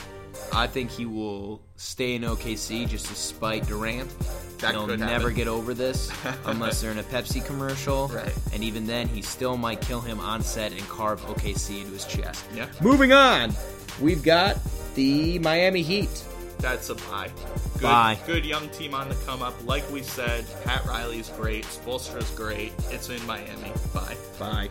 I 0.52 0.66
think 0.66 0.90
he 0.90 1.06
will 1.06 1.60
stay 1.76 2.14
in 2.14 2.22
OKC 2.22 2.88
just 2.88 3.06
to 3.06 3.14
spite 3.14 3.66
Durant. 3.66 4.10
That 4.58 4.72
He'll 4.74 4.86
never 4.86 5.06
happen. 5.06 5.34
get 5.34 5.48
over 5.48 5.74
this 5.74 6.12
unless 6.44 6.80
they're 6.80 6.92
in 6.92 6.98
a 6.98 7.02
Pepsi 7.02 7.44
commercial. 7.44 8.08
Right. 8.08 8.32
And 8.52 8.62
even 8.62 8.86
then, 8.86 9.08
he 9.08 9.20
still 9.22 9.56
might 9.56 9.80
kill 9.80 10.00
him 10.00 10.20
on 10.20 10.42
set 10.42 10.70
and 10.72 10.80
carve 10.88 11.20
OKC 11.22 11.80
into 11.80 11.92
his 11.92 12.04
chest. 12.04 12.44
Yeah. 12.54 12.66
Moving 12.80 13.12
on, 13.12 13.52
we've 14.00 14.22
got 14.22 14.56
the 14.94 15.38
Miami 15.40 15.82
Heat. 15.82 16.24
That's 16.58 16.90
a 16.90 16.94
buy. 16.94 17.28
Good, 17.74 17.82
Buy. 17.82 18.18
Good 18.24 18.44
young 18.44 18.68
team 18.68 18.94
on 18.94 19.08
the 19.08 19.16
come 19.26 19.42
up. 19.42 19.54
Like 19.66 19.90
we 19.90 20.00
said, 20.02 20.44
Pat 20.64 20.84
Riley's 20.86 21.28
great. 21.30 21.64
Spoelstra's 21.64 22.30
great. 22.30 22.72
It's 22.90 23.08
in 23.10 23.24
Miami. 23.26 23.72
Buy. 23.92 24.16
Bye. 24.38 24.68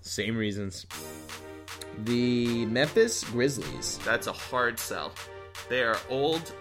Same 0.00 0.38
reasons. 0.38 0.86
The 2.04 2.66
Memphis 2.66 3.24
Grizzlies. 3.24 3.98
That's 4.04 4.26
a 4.26 4.32
hard 4.32 4.78
sell. 4.78 5.12
They 5.68 5.82
are 5.82 5.98
old. 6.08 6.52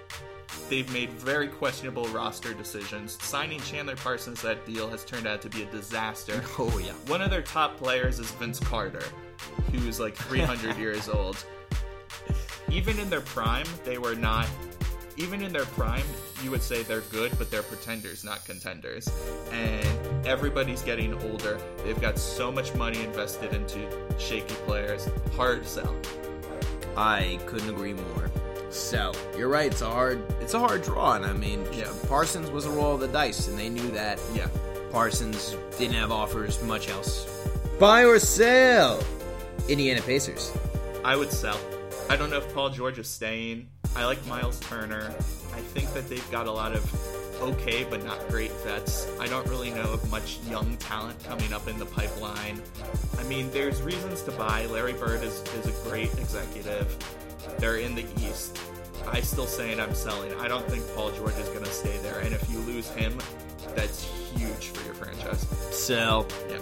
They've 0.70 0.92
made 0.92 1.12
very 1.12 1.48
questionable 1.48 2.06
roster 2.08 2.54
decisions. 2.54 3.18
Signing 3.22 3.60
Chandler 3.62 3.96
Parsons 3.96 4.42
that 4.42 4.66
deal 4.66 4.90
has 4.90 5.06
turned 5.06 5.28
out 5.28 5.42
to 5.44 5.50
be 5.50 5.64
a 5.64 5.66
disaster. 5.68 6.44
Oh 6.60 6.78
yeah. 6.80 6.94
One 7.08 7.22
of 7.22 7.30
their 7.30 7.42
top 7.44 7.78
players 7.78 8.20
is 8.20 8.32
Vince 8.32 8.60
Carter, 8.60 9.04
who's 9.72 10.00
like 10.00 10.16
300 10.16 10.78
years 10.80 11.08
old. 11.08 11.46
Even 12.70 13.00
in 13.00 13.10
their 13.10 13.22
prime, 13.22 13.68
they 13.86 13.98
were 13.98 14.16
not. 14.16 14.48
Even 15.18 15.42
in 15.42 15.54
their 15.54 15.66
prime, 15.66 16.06
you 16.44 16.52
would 16.52 16.62
say 16.62 16.84
they're 16.84 17.02
good, 17.02 17.38
but 17.38 17.50
they're 17.50 17.64
pretenders, 17.64 18.24
not 18.24 18.46
contenders. 18.46 19.10
And 19.52 20.26
everybody's 20.26 20.82
getting 20.82 21.14
older. 21.30 21.60
They've 21.84 22.00
got 22.00 22.18
so 22.20 22.52
much 22.52 22.74
money 22.76 23.02
invested 23.04 23.54
into 23.54 23.88
shaky 24.20 24.54
players. 24.66 25.08
Hard 25.36 25.66
sell. 25.66 25.96
I 26.96 27.40
couldn't 27.46 27.70
agree 27.70 27.94
more. 27.94 28.32
So 28.70 29.12
you're 29.38 29.50
right. 29.50 29.72
It's 29.72 29.82
a 29.82 29.90
hard. 29.90 30.22
It's 30.42 30.54
a 30.54 30.60
hard 30.60 30.84
draw, 30.84 31.14
and 31.14 31.26
I 31.26 31.34
mean, 31.34 31.66
Yeah. 31.74 31.92
Parsons 32.08 32.50
was 32.52 32.66
a 32.66 32.70
roll 32.70 32.96
of 32.96 33.00
the 33.02 33.08
dice, 33.08 33.48
and 33.48 33.58
they 33.58 33.70
knew 33.70 33.90
that. 33.92 34.20
Yeah. 34.34 34.48
Parsons 34.92 35.56
didn't 35.78 35.96
have 35.96 36.12
offers 36.12 36.62
much 36.64 36.90
else. 36.90 37.26
Buy 37.80 38.04
or 38.06 38.20
sell. 38.20 39.04
Indiana 39.70 40.02
Pacers. 40.02 40.52
I 41.04 41.16
would 41.16 41.32
sell. 41.32 41.60
I 42.10 42.16
don't 42.16 42.30
know 42.30 42.38
if 42.38 42.54
Paul 42.54 42.70
George 42.70 42.98
is 43.00 43.08
staying. 43.08 43.68
I 43.96 44.06
like 44.06 44.26
Myles 44.28 44.60
Turner. 44.62 45.14
I 45.58 45.62
think 45.62 45.92
that 45.94 46.08
they've 46.08 46.32
got 46.32 46.46
a 46.46 46.52
lot 46.52 46.74
of 46.74 47.42
okay 47.42 47.84
but 47.90 48.04
not 48.06 48.20
great 48.30 48.52
vets. 48.64 49.08
I 49.20 49.28
don't 49.28 49.48
really 49.48 49.72
know 49.72 49.94
of 49.94 50.12
much 50.12 50.40
young 50.50 50.78
talent 50.78 51.24
coming 51.24 51.52
up 51.52 51.68
in 51.68 51.80
the 51.80 51.86
pipeline. 51.86 52.62
I 53.18 53.24
mean, 53.24 53.50
there's 53.52 53.82
reasons 53.82 54.22
to 54.24 54.32
buy. 54.32 54.68
Larry 54.68 54.94
Bird 54.94 55.24
is, 55.24 55.42
is 55.42 55.66
a 55.66 55.90
great 55.90 56.14
executive. 56.20 56.96
They're 57.58 57.78
in 57.78 57.96
the 57.96 58.06
East. 58.20 58.60
I 59.08 59.22
still 59.22 59.48
saying 59.48 59.80
I'm 59.80 59.96
selling. 59.96 60.34
I 60.36 60.48
don't 60.48 60.66
think 60.68 60.84
Paul 60.96 61.12
George 61.12 61.36
is 61.36 61.48
going 61.50 61.64
to 61.64 61.72
stay 61.72 61.98
there. 62.00 62.20
And 62.20 62.34
if 62.36 62.50
you 62.52 62.60
lose 62.60 62.90
him, 62.92 63.18
that's 63.76 64.04
huge 64.36 64.70
for 64.70 64.86
your 64.86 64.94
franchise. 64.94 65.48
Sell. 65.72 66.28
Yeah. 66.50 66.60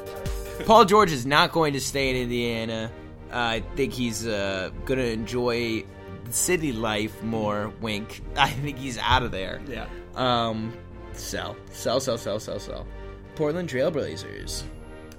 Paul 0.65 0.85
George 0.85 1.11
is 1.11 1.25
not 1.25 1.51
going 1.51 1.73
to 1.73 1.81
stay 1.81 2.11
in 2.11 2.15
Indiana. 2.15 2.91
Uh, 3.31 3.35
I 3.35 3.63
think 3.75 3.91
he's 3.91 4.25
uh, 4.25 4.69
going 4.85 4.99
to 4.99 5.11
enjoy 5.11 5.83
city 6.31 6.71
life 6.71 7.21
more. 7.23 7.73
Wink. 7.81 8.21
I 8.37 8.49
think 8.49 8.77
he's 8.77 8.97
out 8.97 9.23
of 9.23 9.31
there. 9.31 9.61
Yeah. 9.67 9.87
Um, 10.15 10.73
sell, 11.13 11.55
sell, 11.71 11.99
sell, 11.99 12.17
sell, 12.17 12.39
sell, 12.39 12.59
sell. 12.59 12.87
Portland 13.35 13.69
Trailblazers. 13.69 14.63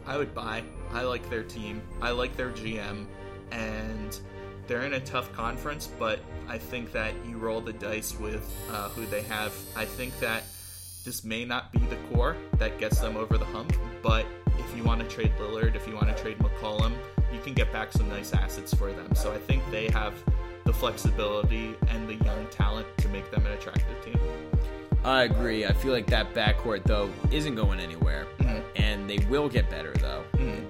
I 0.07 0.17
would 0.17 0.35
buy. 0.35 0.63
I 0.93 1.03
like 1.03 1.29
their 1.29 1.43
team. 1.43 1.83
I 2.01 2.11
like 2.11 2.37
their 2.37 2.51
GM, 2.51 3.07
and 3.51 4.21
they're 4.67 4.83
in 4.83 4.95
a 4.95 5.01
tough 5.01 5.33
conference. 5.33 5.91
But 5.99 6.21
I 6.49 6.59
think 6.59 6.93
that 6.93 7.15
you 7.27 7.37
roll 7.39 7.61
the 7.61 7.73
dice 7.73 8.19
with 8.19 8.49
uh, 8.71 8.89
who 8.91 9.05
they 9.07 9.23
have. 9.23 9.55
I 9.75 9.85
think 9.85 10.19
that 10.21 10.45
this 11.05 11.25
may 11.25 11.45
not 11.45 11.73
be 11.73 11.79
the 11.79 11.97
core 12.13 12.37
that 12.59 12.79
gets 12.79 13.01
them 13.01 13.17
over 13.17 13.39
the 13.39 13.45
hump. 13.47 13.73
But 14.03 14.27
if 14.59 14.77
you 14.77 14.83
want 14.83 15.01
to 15.01 15.09
trade 15.09 15.33
Lillard, 15.39 15.77
if 15.77 15.87
you 15.87 15.95
want 15.95 16.09
to 16.09 16.23
trade 16.23 16.39
McCollum, 16.39 16.93
you 17.33 17.41
can 17.41 17.55
get 17.55 17.73
back 17.73 17.93
some 17.93 18.09
nice 18.09 18.33
assets 18.33 18.75
for 18.75 18.93
them. 18.93 19.15
So 19.15 19.33
I 19.33 19.39
think 19.39 19.63
they 19.71 19.89
have 19.89 20.15
the 20.67 20.73
flexibility 20.73 21.75
and 21.89 22.09
the 22.09 22.15
young 22.25 22.47
talent 22.49 22.87
to 22.99 23.09
make 23.09 23.31
them 23.31 23.47
an 23.47 23.53
attractive 23.53 24.05
team. 24.05 24.19
I 25.05 25.23
agree. 25.23 25.65
I 25.65 25.73
feel 25.73 25.93
like 25.93 26.07
that 26.09 26.35
backcourt 26.35 26.85
though 26.85 27.11
isn't 27.31 27.55
going 27.55 27.81
anywhere, 27.81 28.27
mm-hmm. 28.39 28.59
and 28.75 29.09
they 29.09 29.19
will 29.31 29.49
get 29.49 29.71
better 29.71 29.93
though. 29.95 30.25
Mm-hmm. 30.35 30.65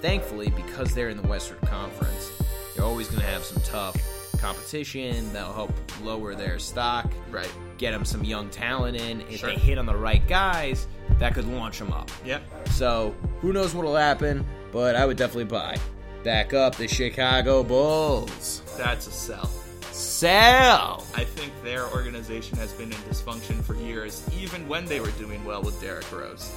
Thankfully, 0.00 0.50
because 0.50 0.94
they're 0.94 1.08
in 1.08 1.16
the 1.16 1.26
Western 1.26 1.58
Conference, 1.60 2.30
they're 2.74 2.84
always 2.84 3.08
going 3.08 3.22
to 3.22 3.26
have 3.26 3.42
some 3.42 3.62
tough 3.62 3.96
competition 4.38 5.32
that'll 5.32 5.54
help 5.54 5.72
lower 6.02 6.34
their 6.34 6.58
stock. 6.58 7.10
Right. 7.30 7.50
Get 7.78 7.92
them 7.92 8.04
some 8.04 8.22
young 8.22 8.50
talent 8.50 9.00
in. 9.00 9.22
If 9.22 9.38
Sure. 9.40 9.48
they 9.48 9.56
hit 9.56 9.78
on 9.78 9.86
the 9.86 9.96
right 9.96 10.26
guys, 10.28 10.86
that 11.18 11.32
could 11.32 11.48
launch 11.48 11.78
them 11.78 11.90
up. 11.90 12.10
Yep. 12.26 12.42
So 12.72 13.14
who 13.40 13.54
knows 13.54 13.74
what'll 13.74 13.96
happen? 13.96 14.44
But 14.70 14.94
I 14.96 15.06
would 15.06 15.16
definitely 15.16 15.44
buy. 15.44 15.78
Back 16.22 16.52
up 16.52 16.76
the 16.76 16.86
Chicago 16.88 17.62
Bulls. 17.62 18.60
That's 18.76 19.06
a 19.06 19.12
sell. 19.12 19.50
Sell. 19.92 21.06
I 21.14 21.24
think 21.24 21.52
their 21.62 21.86
organization 21.90 22.58
has 22.58 22.72
been 22.72 22.90
in 22.90 22.98
dysfunction 22.98 23.62
for 23.62 23.74
years, 23.76 24.28
even 24.36 24.66
when 24.66 24.86
they 24.86 25.00
were 25.00 25.12
doing 25.12 25.44
well 25.44 25.62
with 25.62 25.80
Derrick 25.80 26.10
Rose. 26.10 26.52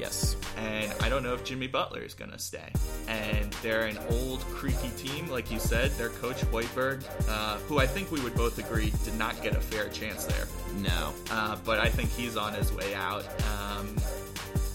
Yes. 0.00 0.34
And 0.56 0.90
I 1.02 1.10
don't 1.10 1.22
know 1.22 1.34
if 1.34 1.44
Jimmy 1.44 1.66
Butler 1.66 2.00
is 2.00 2.14
going 2.14 2.30
to 2.30 2.38
stay. 2.38 2.72
And 3.06 3.52
they're 3.62 3.84
an 3.84 3.98
old, 4.08 4.40
creaky 4.46 4.88
team, 4.96 5.28
like 5.28 5.50
you 5.50 5.58
said. 5.58 5.90
Their 5.92 6.08
coach, 6.08 6.36
Hoiberg, 6.36 7.04
uh, 7.28 7.58
who 7.68 7.78
I 7.78 7.86
think 7.86 8.10
we 8.10 8.18
would 8.20 8.34
both 8.34 8.58
agree 8.58 8.94
did 9.04 9.18
not 9.18 9.42
get 9.42 9.54
a 9.54 9.60
fair 9.60 9.90
chance 9.90 10.24
there. 10.24 10.46
No. 10.78 11.12
Uh, 11.30 11.56
but 11.66 11.80
I 11.80 11.90
think 11.90 12.10
he's 12.10 12.38
on 12.38 12.54
his 12.54 12.72
way 12.72 12.94
out. 12.94 13.26
Um, 13.76 13.94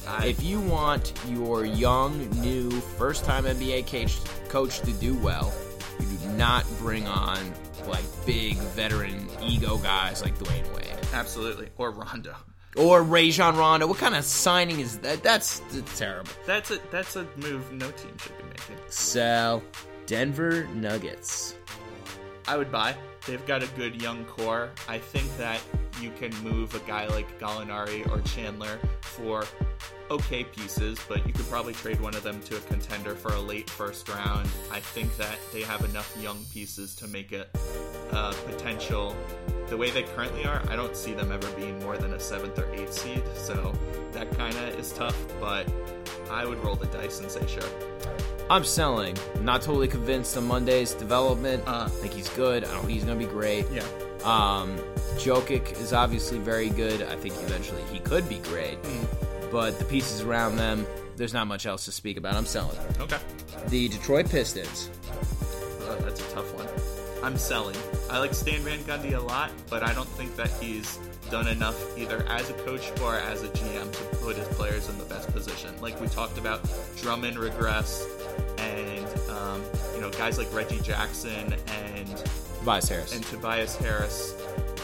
I, 0.07 0.27
If 0.27 0.43
you 0.43 0.61
want 0.61 1.11
your 1.27 1.65
young, 1.65 2.29
new, 2.41 2.69
first 2.69 3.25
time 3.25 3.45
NBA 3.45 3.87
coach 4.47 4.81
to 4.81 4.93
do 4.93 5.15
well, 5.15 5.51
you 5.99 6.17
do 6.17 6.29
not 6.37 6.65
bring 6.79 7.07
on 7.07 7.53
like 7.87 8.03
big 8.25 8.55
veteran 8.57 9.27
ego 9.41 9.77
guys 9.77 10.21
like 10.23 10.37
Dwyane 10.37 10.73
Wade 10.75 10.85
absolutely. 11.13 11.69
Or 11.77 11.91
Rondo. 11.91 12.35
or 12.75 13.01
Rajon 13.03 13.55
Rondo. 13.55 13.87
What 13.87 13.97
kind 13.97 14.15
of 14.15 14.23
signing 14.25 14.79
is 14.79 14.99
that? 14.99 15.23
That's, 15.23 15.59
that's 15.71 15.97
terrible. 15.97 16.31
That's 16.45 16.71
a 16.71 16.79
that's 16.91 17.15
a 17.15 17.25
move 17.37 17.71
no 17.71 17.89
team 17.91 18.17
should 18.17 18.37
be 18.37 18.43
making. 18.43 18.77
So, 18.89 19.63
Denver 20.05 20.67
Nuggets. 20.75 21.55
I 22.47 22.57
would 22.57 22.71
buy. 22.71 22.95
They've 23.27 23.45
got 23.45 23.63
a 23.63 23.67
good 23.75 24.01
young 24.01 24.25
core. 24.25 24.69
I 24.87 24.99
think 24.99 25.35
that 25.37 25.59
you 26.01 26.11
can 26.11 26.35
move 26.43 26.75
a 26.75 26.79
guy 26.79 27.07
like 27.07 27.39
Gallinari 27.39 28.09
or 28.11 28.21
Chandler 28.21 28.79
for 29.01 29.45
okay 30.11 30.43
pieces, 30.43 30.99
but 31.07 31.25
you 31.25 31.33
could 31.33 31.47
probably 31.47 31.73
trade 31.73 31.99
one 31.99 32.13
of 32.15 32.23
them 32.23 32.39
to 32.41 32.57
a 32.57 32.59
contender 32.61 33.15
for 33.15 33.33
a 33.33 33.41
late 33.41 33.69
first 33.69 34.07
round. 34.09 34.47
I 34.71 34.79
think 34.79 35.15
that 35.17 35.37
they 35.51 35.63
have 35.63 35.83
enough 35.85 36.15
young 36.21 36.37
pieces 36.53 36.95
to 36.95 37.07
make 37.07 37.31
it 37.31 37.49
uh, 38.11 38.33
potential. 38.45 39.15
The 39.67 39.77
way 39.77 39.89
they 39.89 40.03
currently 40.03 40.45
are, 40.45 40.61
I 40.69 40.75
don't 40.75 40.95
see 40.95 41.13
them 41.13 41.31
ever 41.31 41.49
being 41.51 41.79
more 41.79 41.97
than 41.97 42.13
a 42.13 42.19
seventh 42.19 42.59
or 42.59 42.71
eighth 42.75 42.93
seed, 42.93 43.23
so 43.33 43.73
that 44.11 44.29
kind 44.37 44.55
of 44.55 44.79
is 44.79 44.93
tough, 44.93 45.17
but 45.39 45.67
I 46.29 46.45
would 46.45 46.63
roll 46.63 46.75
the 46.75 46.87
dice 46.87 47.19
and 47.19 47.29
say 47.29 47.45
sure. 47.47 47.69
I'm 48.49 48.63
selling. 48.63 49.17
Not 49.41 49.61
totally 49.61 49.87
convinced 49.87 50.37
on 50.37 50.47
Mudiay's 50.47 50.93
development. 50.93 51.63
Uh. 51.67 51.85
I 51.85 51.89
think 51.89 52.13
he's 52.13 52.29
good. 52.29 52.63
I 52.63 52.71
don't 52.71 52.81
think 52.81 52.93
he's 52.93 53.03
going 53.03 53.19
to 53.19 53.25
be 53.25 53.31
great. 53.31 53.65
Yeah. 53.71 53.83
Um, 54.23 54.77
Jokic 55.17 55.79
is 55.79 55.93
obviously 55.93 56.37
very 56.39 56.69
good. 56.69 57.01
I 57.03 57.15
think 57.15 57.35
eventually 57.43 57.81
he 57.91 57.99
could 57.99 58.27
be 58.27 58.37
great. 58.39 58.77
But 59.51 59.79
the 59.79 59.85
pieces 59.85 60.21
around 60.21 60.57
them, 60.57 60.85
there's 61.15 61.33
not 61.33 61.47
much 61.47 61.65
else 61.65 61.85
to 61.85 61.91
speak 61.91 62.17
about. 62.17 62.35
I'm 62.35 62.45
selling. 62.45 62.77
Okay. 62.99 63.17
The 63.69 63.87
Detroit 63.87 64.29
Pistons. 64.29 64.89
Uh, 65.81 65.95
that's 66.01 66.19
a 66.19 66.33
tough 66.33 66.53
one. 66.55 66.67
I'm 67.23 67.37
selling. 67.37 67.75
I 68.09 68.19
like 68.19 68.33
Stan 68.33 68.61
Van 68.61 68.79
Gundy 68.79 69.13
a 69.13 69.19
lot, 69.19 69.51
but 69.69 69.81
I 69.81 69.93
don't 69.93 70.09
think 70.09 70.35
that 70.35 70.49
he's 70.61 70.99
done 71.35 71.49
enough 71.49 71.97
either 71.97 72.25
as 72.29 72.49
a 72.49 72.53
coach 72.53 72.93
or 73.01 73.15
as 73.15 73.43
a 73.43 73.49
GM 73.49 73.91
to 73.91 74.15
put 74.23 74.37
his 74.37 74.47
players 74.55 74.87
in 74.87 74.97
the 74.97 75.03
best 75.03 75.29
position. 75.33 75.69
Like 75.81 75.99
we 75.99 76.07
talked 76.07 76.37
about, 76.37 76.65
Drummond 76.95 77.35
regressed, 77.35 78.07
and 78.57 79.05
um, 79.29 79.61
you 79.93 79.99
know 79.99 80.09
guys 80.11 80.37
like 80.37 80.47
Reggie 80.53 80.79
Jackson 80.79 81.53
and 81.67 82.07
Tobias 82.59 82.87
Harris. 82.87 83.13
and 83.13 83.21
Tobias 83.25 83.75
Harris 83.75 84.33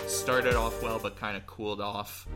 started 0.07 0.55
off 0.55 0.83
well 0.83 0.99
but 0.99 1.15
kind 1.15 1.37
of 1.37 1.47
cooled 1.47 1.79
off. 1.79 2.27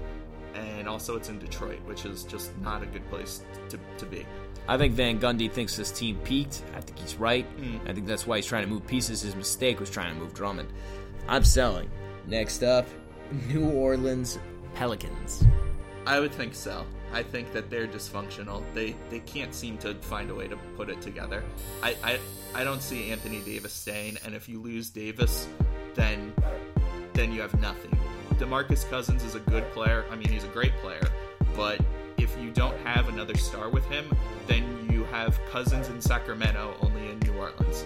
And 0.54 0.88
also, 0.88 1.18
it's 1.18 1.28
in 1.28 1.38
Detroit, 1.38 1.82
which 1.84 2.06
is 2.06 2.24
just 2.24 2.58
not 2.60 2.82
a 2.82 2.86
good 2.86 3.06
place 3.10 3.42
to, 3.68 3.78
to 3.98 4.06
be. 4.06 4.26
I 4.70 4.78
think 4.78 4.94
Van 4.94 5.20
Gundy 5.20 5.52
thinks 5.52 5.76
this 5.76 5.92
team 5.92 6.16
peaked. 6.24 6.64
I 6.74 6.80
think 6.80 6.98
he's 6.98 7.16
right. 7.18 7.46
I 7.86 7.92
think 7.92 8.08
that's 8.08 8.26
why 8.26 8.38
he's 8.38 8.46
trying 8.46 8.64
to 8.64 8.70
move 8.70 8.88
pieces. 8.88 9.20
His 9.20 9.36
mistake 9.36 9.82
was 9.82 9.90
trying 9.90 10.14
to 10.14 10.20
move 10.22 10.34
Drummond. 10.34 10.70
I'm 11.28 11.44
selling. 11.44 11.92
Next 12.28 12.64
up, 12.64 12.88
New 13.48 13.70
Orleans 13.70 14.40
Pelicans. 14.76 15.46
I 16.06 16.20
would 16.20 16.32
think 16.32 16.54
so. 16.54 16.86
I 17.14 17.24
think 17.24 17.54
that 17.54 17.70
they're 17.70 17.88
dysfunctional. 17.88 18.64
They 18.74 18.96
they 19.10 19.20
can't 19.22 19.54
seem 19.54 19.78
to 19.80 19.96
find 19.96 20.30
a 20.30 20.36
way 20.36 20.48
to 20.48 20.58
put 20.76 20.90
it 20.90 21.02
together. 21.02 21.44
I 21.82 21.96
I, 22.04 22.20
I 22.54 22.64
don't 22.64 22.82
see 22.82 23.12
Anthony 23.12 23.42
Davis 23.42 23.74
staying, 23.74 24.18
and 24.26 24.36
if 24.36 24.50
you 24.50 24.62
lose 24.62 24.90
Davis, 24.90 25.48
then 25.96 26.34
then 27.14 27.32
you 27.32 27.42
have 27.42 27.60
nothing. 27.60 27.98
DeMarcus 28.34 28.90
Cousins 28.90 29.24
is 29.24 29.36
a 29.36 29.40
good 29.40 29.64
player. 29.72 30.06
I 30.12 30.16
mean, 30.16 30.28
he's 30.28 30.44
a 30.44 30.50
great 30.50 30.74
player, 30.78 31.08
but 31.56 31.80
if 32.18 32.38
you 32.42 32.52
don't 32.52 32.78
have 32.80 33.08
another 33.08 33.36
star 33.38 33.70
with 33.70 33.86
him, 33.86 34.06
then 34.48 34.90
you 34.92 35.06
have 35.06 35.40
Cousins 35.52 35.88
in 35.88 36.02
Sacramento, 36.02 36.76
only 36.82 37.10
in 37.10 37.20
New 37.20 37.34
Orleans. 37.38 37.86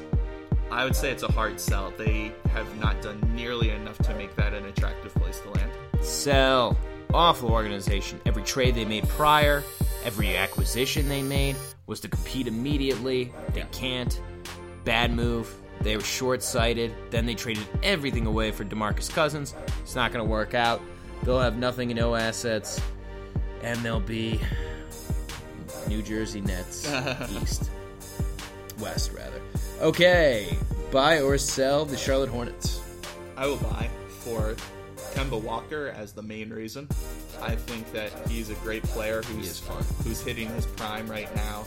I 0.71 0.83
would 0.83 0.95
say 0.95 1.11
it's 1.11 1.23
a 1.23 1.31
hard 1.31 1.59
sell. 1.59 1.91
They 1.97 2.31
have 2.53 2.79
not 2.79 3.01
done 3.01 3.19
nearly 3.35 3.71
enough 3.71 3.97
to 3.99 4.15
make 4.15 4.35
that 4.35 4.53
an 4.53 4.65
attractive 4.65 5.13
place 5.15 5.39
to 5.41 5.49
land. 5.51 5.71
Sell. 6.01 6.77
Awful 7.13 7.49
organization. 7.51 8.21
Every 8.25 8.43
trade 8.43 8.75
they 8.75 8.85
made 8.85 9.07
prior, 9.09 9.63
every 10.05 10.37
acquisition 10.37 11.09
they 11.09 11.23
made 11.23 11.55
was 11.87 11.99
to 12.01 12.07
compete 12.07 12.47
immediately. 12.47 13.33
They 13.53 13.65
can't. 13.71 14.21
Bad 14.85 15.11
move. 15.11 15.51
They 15.81 15.95
were 15.97 16.03
short 16.03 16.43
sighted. 16.43 16.93
Then 17.09 17.25
they 17.25 17.33
traded 17.33 17.65
everything 17.81 18.27
away 18.27 18.51
for 18.51 18.63
DeMarcus 18.63 19.11
Cousins. 19.11 19.55
It's 19.81 19.95
not 19.95 20.11
going 20.13 20.23
to 20.23 20.29
work 20.29 20.53
out. 20.53 20.81
They'll 21.23 21.39
have 21.39 21.57
nothing 21.57 21.89
and 21.89 21.99
no 21.99 22.15
assets. 22.15 22.79
And 23.63 23.79
they'll 23.79 23.99
be 23.99 24.39
New 25.87 26.03
Jersey 26.03 26.41
Nets 26.41 26.87
East. 27.41 27.71
West, 28.79 29.11
rather. 29.13 29.41
Okay. 29.81 30.57
Buy 30.91 31.21
or 31.21 31.37
sell 31.37 31.85
the 31.85 31.95
Charlotte 31.95 32.29
Hornets. 32.29 32.81
I 33.37 33.45
will 33.47 33.57
buy 33.57 33.89
for 34.09 34.55
Kemba 35.13 35.41
Walker 35.41 35.93
as 35.95 36.11
the 36.11 36.21
main 36.21 36.49
reason. 36.49 36.87
I 37.41 37.55
think 37.55 37.91
that 37.93 38.11
he's 38.27 38.49
a 38.49 38.55
great 38.55 38.83
player 38.83 39.21
who's 39.21 39.51
is 39.51 39.59
fun. 39.59 39.83
who's 40.03 40.21
hitting 40.21 40.49
his 40.49 40.65
prime 40.65 41.09
right 41.09 41.33
now. 41.35 41.65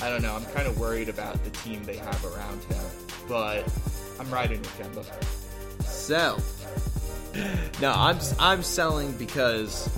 I 0.00 0.10
don't 0.10 0.22
know. 0.22 0.34
I'm 0.34 0.44
kind 0.46 0.66
of 0.66 0.78
worried 0.78 1.08
about 1.08 1.42
the 1.44 1.50
team 1.50 1.84
they 1.84 1.96
have 1.96 2.24
around 2.24 2.62
him, 2.64 2.84
but 3.28 3.64
I'm 4.18 4.30
riding 4.30 4.60
with 4.60 4.78
Kemba. 4.78 5.84
sell. 5.84 6.42
No, 7.80 7.92
I'm 7.92 8.18
I'm 8.40 8.62
selling 8.62 9.12
because 9.12 9.88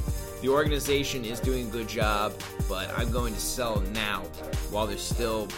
the 0.42 0.48
organization 0.48 1.24
is 1.24 1.40
doing 1.40 1.68
a 1.68 1.70
good 1.70 1.88
job, 1.88 2.32
but 2.68 2.90
I'm 2.98 3.10
going 3.10 3.32
to 3.32 3.40
sell 3.40 3.80
now 3.92 4.22
while 4.70 4.86
they're 4.86 4.98
still 4.98 5.48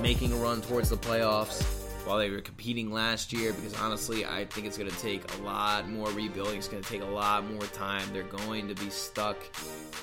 making 0.00 0.32
a 0.32 0.36
run 0.36 0.60
towards 0.62 0.90
the 0.90 0.96
playoffs. 0.96 1.64
while 2.06 2.18
they 2.18 2.30
were 2.30 2.40
competing 2.40 2.92
last 2.92 3.32
year 3.32 3.52
because 3.52 3.74
honestly, 3.80 4.24
I 4.24 4.44
think 4.44 4.66
it's 4.68 4.78
going 4.78 4.88
to 4.88 4.98
take 5.00 5.22
a 5.38 5.42
lot 5.42 5.88
more 5.88 6.08
rebuilding. 6.10 6.56
It's 6.58 6.68
going 6.68 6.82
to 6.82 6.88
take 6.88 7.02
a 7.02 7.06
lot 7.06 7.50
more 7.50 7.62
time. 7.62 8.08
They're 8.12 8.22
going 8.22 8.68
to 8.68 8.74
be 8.76 8.90
stuck 8.90 9.36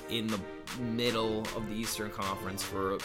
in 0.09 0.27
the 0.27 0.39
middle 0.81 1.39
of 1.55 1.67
the 1.69 1.75
Eastern 1.75 2.11
Conference 2.11 2.61
for 2.61 2.97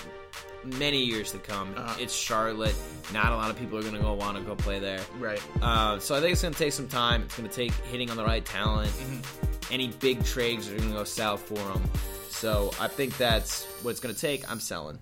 many 0.65 0.99
years 1.05 1.31
to 1.31 1.39
come. 1.39 1.73
Uh-huh. 1.77 1.97
It's 2.01 2.13
Charlotte. 2.15 2.75
Not 3.13 3.31
a 3.31 3.37
lot 3.37 3.51
of 3.51 3.59
people 3.59 3.79
are 3.79 3.83
going 3.83 3.95
to 3.95 4.01
go 4.01 4.15
want 4.15 4.37
to 4.37 4.43
go 4.43 4.57
play 4.57 4.81
there. 4.81 5.01
Right. 5.21 5.41
Uh, 5.63 6.01
so 6.01 6.17
I 6.17 6.21
think 6.21 6.33
it's 6.33 6.43
going 6.43 6.55
to 6.55 6.59
take 6.59 6.73
some 6.73 6.89
time. 6.89 7.23
It's 7.23 7.37
going 7.37 7.49
to 7.49 7.55
take 7.55 7.73
hitting 7.93 8.11
on 8.11 8.17
the 8.17 8.25
right 8.25 8.45
talent. 8.45 8.91
Any 9.71 9.89
big 9.89 10.25
trades 10.25 10.69
are 10.69 10.77
going 10.77 10.89
to 10.91 10.97
go 10.97 11.05
south 11.05 11.43
for 11.43 11.55
them. 11.55 11.83
So 12.31 12.73
I 12.81 12.89
think 12.89 13.17
that's 13.17 13.65
what 13.83 13.93
it's 13.93 14.01
going 14.01 14.15
to 14.15 14.21
take. 14.21 14.51
I'm 14.51 14.61
selling. 14.61 14.99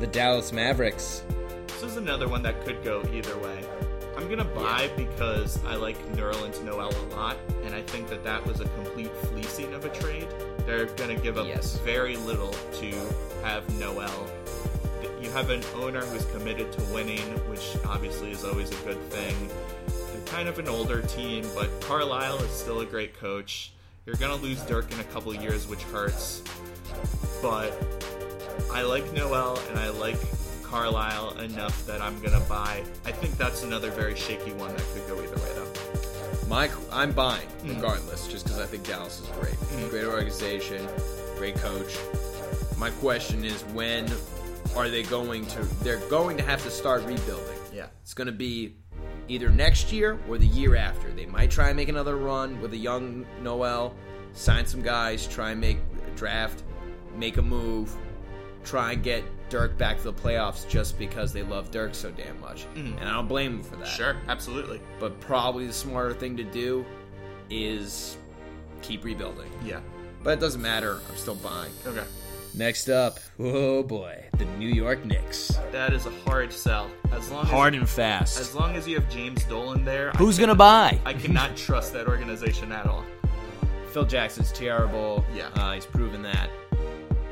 The 0.00 0.06
Dallas 0.06 0.52
Mavericks. 0.52 1.22
This 1.68 1.82
is 1.82 1.96
another 1.96 2.28
one 2.28 2.42
that 2.42 2.64
could 2.64 2.82
go 2.82 3.02
either 3.12 3.36
way. 3.38 3.60
I'm 4.16 4.28
gonna 4.28 4.44
buy 4.44 4.90
because 4.96 5.62
I 5.64 5.76
like 5.76 5.96
Nerlens 6.14 6.62
Noel 6.62 6.90
a 6.94 7.14
lot, 7.14 7.36
and 7.64 7.74
I 7.74 7.82
think 7.82 8.08
that 8.08 8.24
that 8.24 8.44
was 8.46 8.60
a 8.60 8.64
complete 8.70 9.10
fleecing 9.28 9.72
of 9.74 9.84
a 9.84 9.88
trade. 9.90 10.26
They're 10.66 10.86
gonna 10.86 11.16
give 11.16 11.38
up 11.38 11.46
Yes. 11.46 11.78
very 11.84 12.16
little 12.16 12.52
to 12.80 12.92
have 13.42 13.68
Noel. 13.78 14.26
You 15.22 15.30
have 15.30 15.50
an 15.50 15.62
owner 15.76 16.00
who's 16.00 16.24
committed 16.26 16.72
to 16.72 16.82
winning, 16.92 17.20
which 17.50 17.76
obviously 17.86 18.30
is 18.32 18.44
always 18.44 18.70
a 18.70 18.84
good 18.84 19.00
thing. 19.10 19.50
They're 19.86 20.22
kind 20.26 20.48
of 20.48 20.58
an 20.58 20.68
older 20.68 21.02
team, 21.02 21.46
but 21.54 21.68
Carlisle 21.82 22.38
is 22.42 22.50
still 22.50 22.80
a 22.80 22.86
great 22.86 23.18
coach. 23.18 23.72
You're 24.06 24.16
gonna 24.16 24.36
lose 24.36 24.60
Dirk 24.62 24.90
in 24.92 25.00
a 25.00 25.04
couple 25.04 25.34
years, 25.34 25.66
which 25.66 25.82
hurts, 25.84 26.42
but 27.42 27.72
I 28.72 28.82
like 28.82 29.12
Noel 29.12 29.58
and 29.68 29.78
I 29.78 29.90
like 29.90 30.18
Carlisle 30.62 31.38
enough 31.38 31.84
that 31.86 32.00
I'm 32.00 32.20
gonna 32.20 32.44
buy. 32.48 32.84
I 33.04 33.12
think 33.12 33.36
that's 33.36 33.62
another 33.64 33.90
very 33.90 34.16
shaky 34.16 34.52
one 34.52 34.74
that 34.76 34.84
could 34.94 35.06
go 35.08 35.20
either 35.22 35.36
way 35.36 35.52
though. 35.54 36.46
My, 36.48 36.70
I'm 36.90 37.12
buying 37.12 37.46
mm-hmm. 37.46 37.76
regardless, 37.76 38.26
just 38.26 38.44
because 38.44 38.60
I 38.60 38.66
think 38.66 38.84
Dallas 38.86 39.20
is 39.20 39.28
great. 39.38 39.54
Mm-hmm. 39.54 39.88
Great 39.88 40.04
organization, 40.04 40.86
great 41.36 41.56
coach. 41.56 41.96
My 42.76 42.90
question 42.90 43.44
is, 43.44 43.62
when 43.66 44.08
are 44.76 44.88
they 44.88 45.02
going 45.02 45.46
to? 45.46 45.62
They're 45.84 45.98
going 46.08 46.36
to 46.38 46.42
have 46.42 46.62
to 46.64 46.70
start 46.70 47.04
rebuilding. 47.04 47.58
Yeah. 47.72 47.86
It's 48.02 48.14
going 48.14 48.26
to 48.26 48.32
be 48.32 48.76
either 49.28 49.48
next 49.48 49.92
year 49.92 50.18
or 50.28 50.38
the 50.38 50.46
year 50.46 50.76
after. 50.76 51.10
They 51.10 51.26
might 51.26 51.50
try 51.50 51.68
and 51.68 51.76
make 51.76 51.88
another 51.88 52.16
run 52.16 52.60
with 52.60 52.72
a 52.72 52.76
young 52.76 53.26
Noel, 53.42 53.94
sign 54.32 54.66
some 54.66 54.82
guys, 54.82 55.26
try 55.26 55.52
and 55.52 55.60
make 55.60 55.78
a 56.06 56.16
draft, 56.16 56.64
make 57.16 57.36
a 57.36 57.42
move, 57.42 57.96
try 58.64 58.92
and 58.92 59.02
get 59.02 59.24
Dirk 59.48 59.76
back 59.78 59.96
to 59.98 60.04
the 60.04 60.12
playoffs 60.12 60.68
just 60.68 60.98
because 60.98 61.32
they 61.32 61.42
love 61.42 61.70
Dirk 61.70 61.94
so 61.94 62.10
damn 62.10 62.40
much. 62.40 62.66
And 62.74 63.00
I 63.00 63.12
don't 63.14 63.26
blame 63.28 63.54
them 63.54 63.62
for 63.62 63.76
that. 63.76 63.88
Sure, 63.88 64.16
absolutely. 64.28 64.80
But 65.00 65.18
probably 65.20 65.66
the 65.66 65.72
smarter 65.72 66.14
thing 66.14 66.36
to 66.36 66.44
do 66.44 66.84
is 67.50 68.16
keep 68.82 69.04
rebuilding. 69.04 69.50
Yeah. 69.64 69.80
But 70.22 70.34
it 70.38 70.40
doesn't 70.40 70.62
matter. 70.62 71.00
I'm 71.08 71.16
still 71.16 71.34
buying. 71.36 71.72
Okay. 71.86 72.04
Next 72.52 72.88
up, 72.88 73.20
oh 73.38 73.84
boy, 73.84 74.24
the 74.36 74.44
New 74.44 74.68
York 74.68 75.04
Knicks. 75.04 75.56
That 75.70 75.92
is 75.92 76.06
a 76.06 76.10
hard 76.24 76.52
sell. 76.52 76.90
As 77.12 77.30
long 77.30 77.46
Hard 77.46 77.74
as, 77.74 77.80
and 77.80 77.88
fast. 77.88 78.40
as 78.40 78.56
long 78.56 78.74
as 78.74 78.88
you 78.88 78.96
have 78.98 79.08
James 79.08 79.44
Dolan 79.44 79.84
there, 79.84 80.10
Who's 80.16 80.36
gonna 80.36 80.56
buy? 80.56 80.98
I 81.04 81.12
cannot 81.14 81.56
trust 81.56 81.92
that 81.92 82.08
organization 82.08 82.72
at 82.72 82.86
all. 82.86 83.04
Phil 83.92 84.04
Jackson's 84.04 84.50
terrible. 84.50 85.24
Yeah. 85.32 85.46
Uh, 85.54 85.74
he's 85.74 85.86
proven 85.86 86.22
that. 86.22 86.50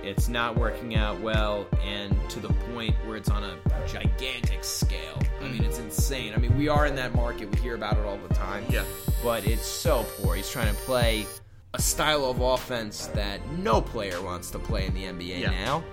It's 0.02 0.28
not 0.28 0.56
working 0.56 0.94
out 0.94 1.20
well, 1.20 1.66
and 1.84 2.16
to 2.30 2.40
the 2.40 2.48
point 2.72 2.94
where 3.04 3.16
it's 3.16 3.28
on 3.30 3.42
a 3.44 3.56
gigantic 3.86 4.62
scale. 4.64 5.18
I 5.40 5.48
mean, 5.48 5.64
it's 5.64 5.78
insane. 5.78 6.32
I 6.34 6.36
mean, 6.38 6.56
we 6.56 6.68
are 6.68 6.86
in 6.86 6.94
that 6.96 7.14
market. 7.14 7.50
We 7.50 7.60
hear 7.60 7.74
about 7.74 7.96
it 7.98 8.04
all 8.04 8.18
the 8.28 8.34
time. 8.34 8.64
Yeah. 8.70 8.84
But 9.22 9.46
it's 9.46 9.66
so 9.66 10.04
poor. 10.18 10.34
He's 10.34 10.50
trying 10.50 10.72
to 10.74 10.80
play 10.82 11.26
a 11.74 11.82
style 11.82 12.24
of 12.24 12.40
offense 12.40 13.06
that 13.08 13.40
no 13.58 13.80
player 13.82 14.22
wants 14.22 14.50
to 14.52 14.58
play 14.58 14.86
in 14.86 14.94
the 14.94 15.04
NBA 15.04 15.40
Yeah. 15.40 15.50
now. 15.50 15.84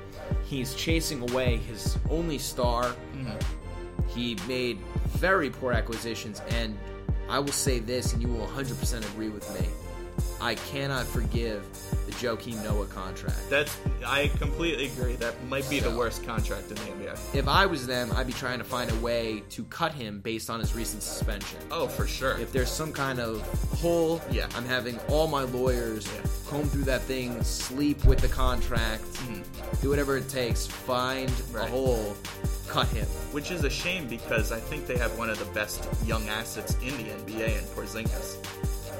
He's 0.45 0.73
chasing 0.75 1.27
away 1.29 1.57
his 1.57 1.97
only 2.09 2.37
star. 2.37 2.83
Mm-hmm. 2.85 4.07
He 4.07 4.37
made 4.47 4.77
very 5.09 5.49
poor 5.49 5.73
acquisitions, 5.73 6.41
and 6.49 6.77
I 7.29 7.39
will 7.39 7.47
say 7.51 7.79
this, 7.79 8.13
and 8.13 8.21
you 8.21 8.27
will 8.29 8.47
100% 8.47 9.05
agree 9.13 9.29
with 9.29 9.49
me. 9.59 9.67
I 10.41 10.55
cannot 10.55 11.05
forgive 11.05 11.65
the 12.05 12.11
Joakim 12.13 12.61
Noah 12.63 12.85
contract. 12.87 13.37
That's 13.49 13.75
I 14.05 14.27
completely 14.37 14.87
agree. 14.87 15.15
That 15.15 15.33
might 15.45 15.67
be 15.69 15.79
the 15.79 15.89
worst 15.95 16.23
contract 16.25 16.69
in 16.69 16.75
the 16.75 16.81
NBA. 16.81 17.35
If 17.35 17.47
I 17.47 17.65
was 17.65 17.87
them, 17.87 18.11
I'd 18.13 18.27
be 18.27 18.33
trying 18.33 18.57
to 18.59 18.63
find 18.65 18.91
a 18.91 18.95
way 18.95 19.43
to 19.51 19.63
cut 19.65 19.93
him 19.93 20.19
based 20.19 20.49
on 20.49 20.59
his 20.59 20.75
recent 20.75 21.01
suspension. 21.03 21.59
Oh, 21.71 21.87
for 21.87 22.05
sure. 22.05 22.37
If 22.37 22.51
there's 22.51 22.69
some 22.69 22.91
kind 22.91 23.19
of 23.19 23.41
hole, 23.79 24.21
Yeah. 24.29 24.47
I'm 24.55 24.65
having 24.65 24.99
all 25.09 25.27
my 25.27 25.43
lawyers 25.43 26.05
Yeah. 26.13 26.21
comb 26.47 26.67
through 26.69 26.83
that 26.83 27.01
thing, 27.03 27.41
sleep 27.43 28.03
with 28.05 28.19
the 28.19 28.27
contract, 28.27 29.03
do 29.81 29.89
whatever 29.89 30.17
it 30.17 30.29
takes, 30.29 30.65
find 30.67 31.29
a 31.29 31.33
Mm-hmm. 31.33 31.71
Hole, 31.71 32.15
cut 32.67 32.87
him. 32.89 33.05
Which 33.31 33.49
is 33.51 33.63
a 33.63 33.69
shame 33.69 34.07
because 34.07 34.51
I 34.51 34.59
think 34.59 34.85
they 34.85 34.97
have 34.97 35.17
one 35.17 35.29
of 35.29 35.39
the 35.39 35.45
best 35.53 35.87
young 36.05 36.27
assets 36.27 36.75
in 36.83 36.95
the 36.97 37.11
NBA 37.11 37.57
in 37.57 37.63
Porzingis. 37.75 38.37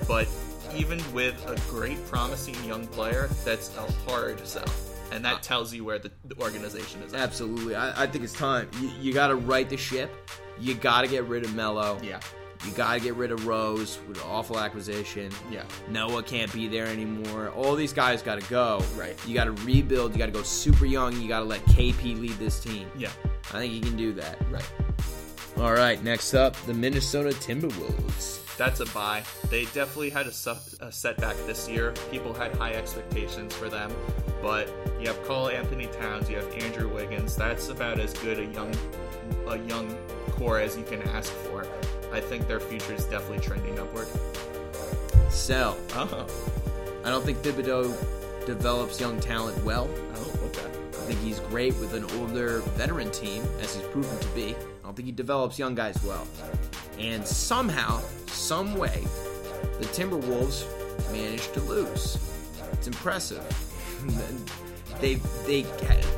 But 0.08 0.28
even 0.76 1.02
with 1.14 1.36
a 1.48 1.56
great, 1.70 2.04
promising 2.08 2.56
young 2.66 2.88
player, 2.88 3.28
that's 3.44 3.76
a 3.78 4.10
hard 4.10 4.46
sell. 4.48 4.66
And 5.12 5.24
that 5.24 5.44
tells 5.44 5.74
you 5.74 5.86
where 5.86 6.00
the, 6.00 6.12
the 6.26 6.38
organization 6.42 7.02
is 7.04 7.14
at. 7.14 7.22
Absolutely. 7.22 7.76
I, 7.76 8.04
I 8.04 8.08
think 8.08 8.24
it's 8.24 8.34
time. 8.34 8.70
You, 8.82 8.92
you 9.00 9.14
got 9.14 9.28
to 9.28 9.36
right 9.36 9.70
the 9.70 9.78
ship. 9.78 10.12
You 10.60 10.74
got 10.74 11.02
to 11.02 11.08
get 11.08 11.26
rid 11.26 11.46
of 11.46 11.56
Melo. 11.56 12.00
Yeah. 12.02 12.20
You 12.66 12.72
got 12.72 12.96
to 12.96 13.00
get 13.00 13.16
rid 13.16 13.32
of 13.32 13.46
Rose 13.46 14.00
with 14.08 14.18
an 14.18 14.30
awful 14.30 14.58
acquisition. 14.58 15.32
Yeah. 15.52 15.64
Noah 15.90 16.24
can't 16.24 16.52
be 16.52 16.68
there 16.68 16.88
anymore. 16.88 17.50
All 17.50 17.76
these 17.76 17.94
guys 17.94 18.22
got 18.22 18.42
to 18.42 18.50
go. 18.50 18.84
Right. 18.96 19.16
You 19.28 19.36
got 19.36 19.46
to 19.46 19.52
rebuild. 19.52 20.14
You 20.14 20.18
got 20.18 20.28
to 20.28 20.32
go 20.32 20.42
super 20.42 20.86
young. 20.86 21.20
You 21.22 21.28
got 21.28 21.40
to 21.40 21.46
let 21.46 21.64
KP 21.66 22.20
lead 22.20 22.34
this 22.34 22.60
team. 22.60 22.90
Yeah. 22.98 23.12
I 23.54 23.60
think 23.60 23.72
he 23.72 23.82
can 23.82 23.96
do 23.96 24.14
that. 24.14 24.38
Right. 24.50 24.72
All 25.58 25.74
right. 25.74 26.04
Next 26.04 26.34
up, 26.34 26.56
the 26.66 26.74
Minnesota 26.74 27.30
Timberwolves. 27.30 28.45
That's 28.58 28.80
a 28.80 28.86
buy. 28.88 29.24
They 29.50 29.66
definitely 29.66 30.10
had 30.10 30.28
a, 30.28 30.32
su- 30.32 30.56
a 30.80 30.92
setback 30.92 31.36
this 31.46 31.68
year. 31.68 31.94
People 32.12 32.34
had 32.34 32.54
high 32.56 32.72
expectations 32.72 33.54
for 33.54 33.68
them, 33.70 33.92
but 34.42 34.70
you 35.00 35.08
have 35.08 35.22
Karl-Anthony 35.26 35.88
Towns, 35.88 36.30
you 36.30 36.38
have 36.38 36.52
Andrew 36.64 36.88
Wiggins. 36.94 37.36
That's 37.36 37.68
about 37.70 38.00
as 38.00 38.14
good 38.14 38.40
a 38.40 38.46
young 38.46 38.74
a 39.48 39.58
young 39.58 39.96
core 40.32 40.60
as 40.60 40.78
you 40.78 40.84
can 40.84 41.02
ask 41.10 41.32
for. 41.34 41.68
I 42.14 42.20
think 42.22 42.48
their 42.48 42.60
future 42.60 42.94
is 42.94 43.06
definitely 43.06 43.40
trending 43.40 43.80
upward. 43.80 44.08
Sell. 45.30 45.78
Oh, 45.94 46.04
uh-huh. 46.04 46.26
I 47.04 47.10
don't 47.10 47.26
think 47.26 47.40
Thibodeau 47.40 47.94
develops 48.46 49.00
young 49.00 49.20
talent 49.20 49.62
well. 49.64 49.90
oh, 50.16 50.40
okay. 50.46 50.66
I 50.66 51.08
think 51.08 51.20
he's 51.20 51.40
great 51.42 51.76
with 51.76 51.94
an 51.94 52.06
older 52.20 52.60
veteran 52.78 53.12
team, 53.12 53.44
as 53.60 53.76
he's 53.76 53.86
proven 53.88 54.18
to 54.18 54.28
be. 54.30 54.56
I 54.56 54.86
don't 54.86 54.96
think 54.96 55.08
he 55.08 55.12
develops 55.12 55.60
young 55.60 55.76
guys 55.76 56.02
well. 56.04 56.26
And 56.98 57.26
somehow, 57.26 58.02
some 58.46 58.76
way, 58.76 59.04
the 59.80 59.88
Timberwolves 59.88 60.68
managed 61.12 61.56
to 61.56 61.62
lose. 61.62 62.20
It's 62.74 62.86
impressive. 62.86 63.44
They've, 65.02 65.22
they 65.46 65.64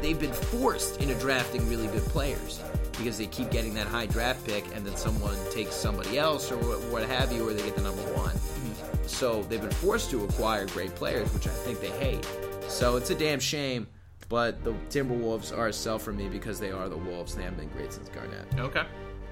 they've 0.03 0.19
been 0.19 0.33
forced 0.33 1.01
into 1.01 1.15
drafting 1.15 1.67
really 1.67 1.87
good 1.87 2.03
players 2.03 2.61
because 2.91 3.17
they 3.17 3.25
keep 3.25 3.49
getting 3.49 3.73
that 3.73 3.87
high 3.87 4.05
draft 4.05 4.45
pick, 4.45 4.65
and 4.75 4.85
then 4.85 4.95
someone 4.95 5.35
takes 5.51 5.73
somebody 5.73 6.19
else 6.19 6.51
or 6.51 6.57
what, 6.57 6.79
what 6.91 7.09
have 7.09 7.31
you, 7.31 7.47
or 7.47 7.53
they 7.53 7.63
get 7.63 7.75
the 7.75 7.81
number 7.81 8.03
one. 8.13 8.35
Mm-hmm. 8.35 9.07
So 9.07 9.41
they've 9.43 9.59
been 9.59 9.71
forced 9.71 10.11
to 10.11 10.23
acquire 10.25 10.67
great 10.67 10.93
players, 10.93 11.33
which 11.33 11.47
I 11.47 11.51
think 11.51 11.79
they 11.79 11.89
hate. 11.89 12.27
So 12.67 12.97
it's 12.97 13.09
a 13.09 13.15
damn 13.15 13.39
shame. 13.39 13.87
But 14.29 14.63
the 14.63 14.73
Timberwolves 14.89 15.57
are 15.57 15.69
a 15.69 15.73
sell 15.73 15.97
for 15.97 16.13
me 16.13 16.29
because 16.29 16.59
they 16.59 16.71
are 16.71 16.87
the 16.87 16.97
Wolves. 16.97 17.33
They 17.33 17.43
haven't 17.43 17.59
been 17.59 17.69
great 17.69 17.93
since 17.93 18.09
Garnett. 18.09 18.45
Okay. 18.59 18.83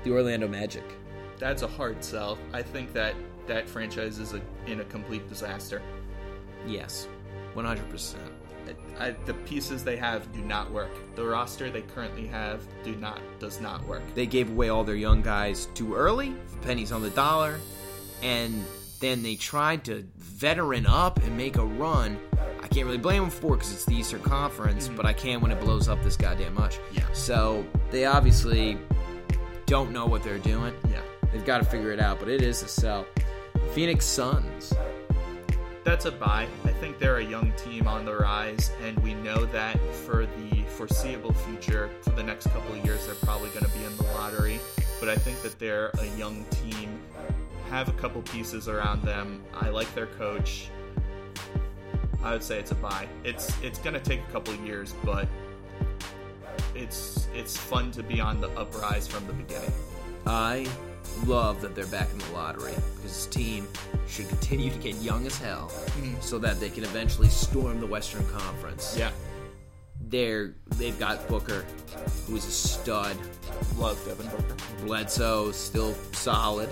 The 0.03 0.11
Orlando 0.11 0.47
Magic. 0.47 0.85
That's 1.37 1.61
a 1.61 1.67
hard 1.67 2.03
sell. 2.03 2.37
I 2.53 2.61
think 2.61 2.93
that 2.93 3.15
that 3.47 3.69
franchise 3.69 4.19
is 4.19 4.33
a, 4.33 4.41
in 4.65 4.79
a 4.79 4.85
complete 4.85 5.27
disaster. 5.29 5.81
Yes, 6.65 7.07
100%. 7.55 8.15
I, 8.99 9.11
the 9.25 9.33
pieces 9.33 9.83
they 9.83 9.97
have 9.97 10.31
do 10.33 10.41
not 10.41 10.71
work. 10.71 10.89
The 11.15 11.25
roster 11.25 11.69
they 11.69 11.81
currently 11.81 12.27
have 12.27 12.63
do 12.83 12.95
not 12.95 13.21
does 13.39 13.61
not 13.61 13.85
work. 13.85 14.01
They 14.15 14.25
gave 14.25 14.49
away 14.49 14.69
all 14.69 14.83
their 14.83 14.95
young 14.95 15.21
guys 15.21 15.67
too 15.73 15.93
early, 15.93 16.33
pennies 16.61 16.91
on 16.91 17.01
the 17.01 17.09
dollar, 17.11 17.59
and 18.23 18.63
then 18.99 19.21
they 19.21 19.35
tried 19.35 19.83
to 19.85 20.05
veteran 20.17 20.85
up 20.85 21.21
and 21.23 21.35
make 21.37 21.57
a 21.57 21.65
run. 21.65 22.17
I 22.61 22.67
can't 22.67 22.85
really 22.85 22.97
blame 22.97 23.23
them 23.23 23.29
for 23.29 23.55
because 23.55 23.71
it's 23.71 23.85
the 23.85 23.95
Eastern 23.95 24.21
Conference, 24.21 24.87
mm-hmm. 24.87 24.95
but 24.95 25.05
I 25.05 25.13
can 25.13 25.41
when 25.41 25.51
it 25.51 25.59
blows 25.59 25.87
up 25.87 26.01
this 26.01 26.17
goddamn 26.17 26.55
much. 26.55 26.79
Yeah. 26.91 27.03
So 27.13 27.65
they 27.91 28.05
obviously 28.05 28.77
don't 29.65 29.91
know 29.91 30.05
what 30.05 30.23
they're 30.23 30.39
doing. 30.39 30.73
Yeah. 30.89 31.01
They've 31.35 31.43
got 31.43 31.57
to 31.57 31.65
figure 31.65 31.91
it 31.91 31.99
out, 31.99 32.19
but 32.19 32.29
it 32.29 32.41
is 32.41 32.63
a 32.63 32.67
sell. 32.69 33.05
Phoenix 33.73 34.05
Suns. 34.05 34.73
That's 35.83 36.05
a 36.05 36.11
buy. 36.13 36.47
I 36.63 36.69
think 36.69 36.97
they're 36.97 37.17
a 37.17 37.25
young 37.25 37.51
team 37.57 37.89
on 37.89 38.05
the 38.05 38.15
rise, 38.15 38.71
and 38.81 38.97
we 38.99 39.15
know 39.15 39.43
that 39.47 39.77
for 39.93 40.25
the 40.25 40.63
foreseeable 40.77 41.33
future, 41.33 41.89
for 42.03 42.11
the 42.11 42.23
next 42.23 42.47
couple 42.51 42.73
of 42.73 42.85
years, 42.85 43.05
they're 43.05 43.15
probably 43.15 43.49
going 43.49 43.65
to 43.65 43.77
be 43.77 43.83
in 43.83 43.97
the 43.97 44.03
lottery. 44.13 44.61
but 45.01 45.09
I 45.09 45.17
think 45.17 45.41
that 45.41 45.59
they're 45.59 45.91
a 45.99 46.05
young 46.17 46.45
team, 46.51 47.01
have 47.69 47.89
a 47.89 47.93
couple 47.99 48.21
pieces 48.21 48.69
around 48.69 49.01
them. 49.01 49.43
I 49.53 49.67
like 49.67 49.93
their 49.93 50.07
coach. 50.07 50.69
I 52.23 52.31
would 52.31 52.43
say 52.43 52.59
it's 52.59 52.71
a 52.71 52.75
buy. 52.75 53.09
It's 53.25 53.61
it's 53.61 53.77
gonna 53.79 53.99
take 53.99 54.21
a 54.21 54.31
couple 54.31 54.53
of 54.53 54.65
years, 54.65 54.95
but 55.03 55.27
it's 56.73 57.27
it's 57.35 57.57
fun 57.57 57.91
to 57.91 58.03
be 58.03 58.21
on 58.21 58.39
the 58.39 58.49
uprise 58.51 59.05
from 59.05 59.27
the 59.27 59.33
beginning. 59.33 59.73
I 60.25 60.65
love 61.25 61.61
that 61.61 61.75
they're 61.75 61.85
back 61.87 62.09
in 62.11 62.17
the 62.19 62.31
lottery 62.33 62.73
because 62.95 63.01
this 63.03 63.27
team 63.27 63.67
should 64.07 64.27
continue 64.29 64.69
to 64.71 64.77
get 64.79 64.95
young 64.97 65.25
as 65.25 65.37
hell 65.37 65.69
so 66.21 66.37
that 66.39 66.59
they 66.59 66.69
can 66.69 66.83
eventually 66.83 67.27
storm 67.29 67.79
the 67.79 67.87
Western 67.87 68.25
Conference. 68.29 68.95
Yeah, 68.97 69.11
They're 70.07 70.53
they've 70.77 70.97
got 70.99 71.27
Booker, 71.27 71.65
who 72.27 72.35
is 72.35 72.45
a 72.45 72.51
stud. 72.51 73.17
love 73.77 74.03
Devin 74.05 74.27
Booker. 74.27 74.55
Bledsoe 74.85 75.51
still 75.51 75.93
solid. 76.11 76.69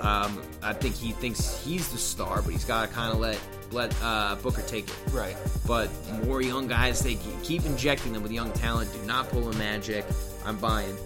Um, 0.00 0.40
I 0.62 0.72
think 0.72 0.94
he 0.94 1.12
thinks 1.12 1.62
he's 1.62 1.90
the 1.92 1.98
star, 1.98 2.40
but 2.42 2.52
he's 2.52 2.64
got 2.64 2.88
to 2.88 2.94
kind 2.94 3.12
of 3.12 3.18
let 3.18 3.38
let 3.70 3.94
uh, 4.02 4.34
Booker 4.42 4.62
take 4.62 4.88
it. 4.88 4.96
Right. 5.12 5.36
But 5.66 5.90
more 6.24 6.42
young 6.42 6.66
guys, 6.66 7.00
they 7.02 7.16
keep 7.42 7.64
injecting 7.64 8.12
them 8.12 8.22
with 8.22 8.32
young 8.32 8.50
talent. 8.52 8.92
Do 8.92 9.00
not 9.06 9.28
pull 9.28 9.48
a 9.48 9.52
magic. 9.56 10.04
I'm 10.44 10.56
buying. 10.56 10.96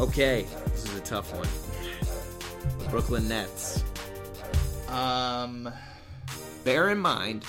Okay, 0.00 0.46
this 0.70 0.84
is 0.86 0.94
a 0.96 1.00
tough 1.02 1.32
one. 1.36 1.46
Brooklyn 2.94 3.26
Nets. 3.26 3.82
Um, 4.88 5.68
Bear 6.62 6.90
in 6.90 6.98
mind, 7.00 7.44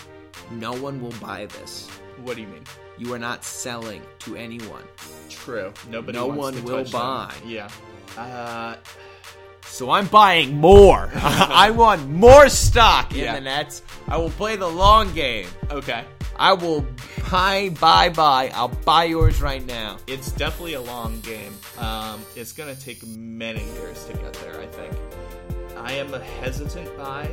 no 0.50 0.74
one 0.74 1.00
will 1.00 1.14
buy 1.22 1.46
this. 1.46 1.88
what 2.24 2.36
do 2.36 2.42
you 2.42 2.48
mean? 2.48 2.64
You 2.98 3.14
are 3.14 3.20
not 3.20 3.44
selling 3.44 4.02
to 4.20 4.36
anyone. 4.36 4.82
True. 5.30 5.72
Nobody. 5.88 6.18
No 6.18 6.26
one 6.26 6.56
to 6.56 6.62
will 6.64 6.78
touch 6.84 6.92
them. 6.92 7.00
buy. 7.00 7.34
Yeah. 7.46 7.70
Uh, 8.18 8.78
So 9.62 9.92
I'm 9.92 10.08
buying 10.08 10.58
more. 10.58 11.12
I 11.16 11.70
want 11.70 12.10
more 12.10 12.50
stock 12.50 13.12
in 13.12 13.20
Yeah. 13.20 13.36
the 13.36 13.42
Nets. 13.42 13.84
I 14.08 14.18
will 14.18 14.32
play 14.32 14.56
the 14.56 14.68
long 14.68 15.14
game. 15.14 15.48
okay. 15.70 16.06
I 16.38 16.54
will 16.54 16.86
buy, 17.32 17.70
buy, 17.80 18.10
buy. 18.10 18.52
I'll 18.56 18.68
buy 18.68 19.04
yours 19.06 19.42
right 19.42 19.64
now. 19.66 19.98
It's 20.08 20.32
definitely 20.32 20.74
a 20.74 20.82
long 20.82 21.20
game. 21.22 21.54
Um, 21.78 22.22
it's 22.36 22.52
gonna 22.52 22.76
take 22.76 23.06
many 23.08 23.64
years 23.76 24.04
to 24.06 24.14
get 24.14 24.34
there. 24.34 24.60
I 24.60 24.66
think. 24.66 24.94
I 25.86 25.92
am 25.92 26.12
a 26.16 26.20
hesitant 26.20 26.98
buy. 26.98 27.30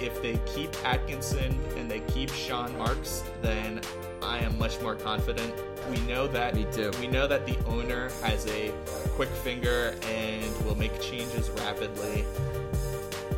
If 0.00 0.22
they 0.22 0.40
keep 0.46 0.74
Atkinson 0.82 1.60
and 1.76 1.90
they 1.90 2.00
keep 2.00 2.30
Sean 2.30 2.76
Marks, 2.78 3.22
then 3.42 3.82
I 4.22 4.38
am 4.38 4.56
much 4.56 4.80
more 4.80 4.94
confident. 4.94 5.52
We 5.90 6.00
know 6.06 6.26
that 6.28 6.54
Me 6.54 6.66
too. 6.72 6.90
We 6.98 7.06
know 7.06 7.26
that 7.26 7.46
the 7.46 7.58
owner 7.66 8.08
has 8.22 8.46
a 8.46 8.72
quick 9.10 9.28
finger 9.28 9.94
and 10.06 10.64
will 10.64 10.74
make 10.74 10.98
changes 11.02 11.50
rapidly. 11.50 12.24